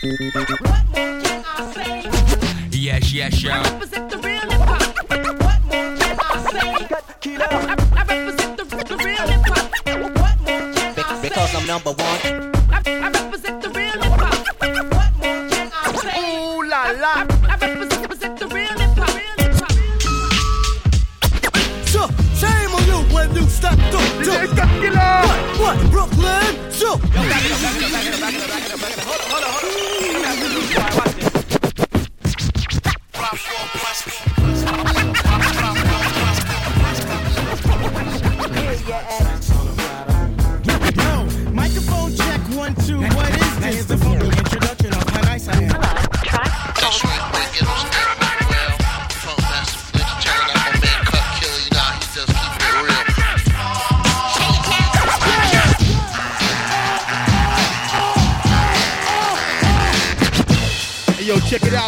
Yes, 0.00 0.14
yes, 3.12 3.42
yo. 3.42 3.50
I 3.50 3.60
represent 3.62 4.08
the 4.08 4.16
real 4.18 4.38
hip 4.38 4.60
hop. 4.60 4.80
What 5.10 5.64
more 5.64 5.96
can 5.98 6.16
I 6.20 6.46
say? 6.52 6.86
Cut. 6.86 7.04
I, 7.18 7.30
represent 8.06 8.58
the, 8.58 8.62
the 8.62 8.96
real 8.96 9.26
hip 9.26 9.40
hop. 9.44 9.72
What 9.84 10.14
more 10.14 10.36
can 10.44 10.72
I 10.96 11.02
say? 11.02 11.02
Because 11.28 11.52
I'm 11.52 11.66
number 11.66 11.90
one. 11.90 12.20
I, 12.70 13.10
represent 13.10 13.60
the 13.60 13.70
real 13.70 13.90
hip 13.90 14.20
hop. 14.22 14.38
What 14.60 15.12
more 15.18 15.48
can 15.50 15.72
I 15.74 15.76
say? 15.96 16.20
Ooh 16.20 16.62
la 16.62 16.92
la. 16.92 17.26
I, 17.48 17.56
represent, 17.60 18.38
the 18.38 18.46
real 18.46 18.78
hip 18.78 18.94
hop. 18.94 19.10
So 21.88 22.06
shame 22.38 22.72
on 22.72 22.86
you 22.86 23.02
when 23.12 23.34
you 23.34 23.46
killer. 24.78 25.26
What? 25.58 25.76
Brooklyn? 25.90 26.54
So. 26.70 26.86
Yo, 26.86 26.90
yo, 27.18 27.34
yo, 27.34 27.42
yo, 27.80 27.88
yo. 27.88 27.97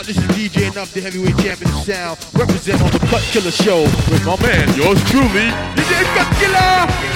Out. 0.01 0.07
This 0.07 0.17
is 0.17 0.25
DJ 0.29 0.71
Enough, 0.73 0.93
the 0.95 1.01
heavyweight 1.01 1.37
champion 1.39 1.71
of 1.71 1.85
sound. 1.85 2.19
Represent 2.35 2.81
on 2.83 2.91
the 2.91 2.99
Cut 3.11 3.23
Killer 3.33 3.51
Show 3.51 3.83
with 4.11 4.25
my 4.25 4.37
man, 4.41 4.69
yours 4.77 5.03
truly, 5.11 5.51
DJ 5.77 6.03
Cut 6.15 6.29
Killer. 6.39 7.10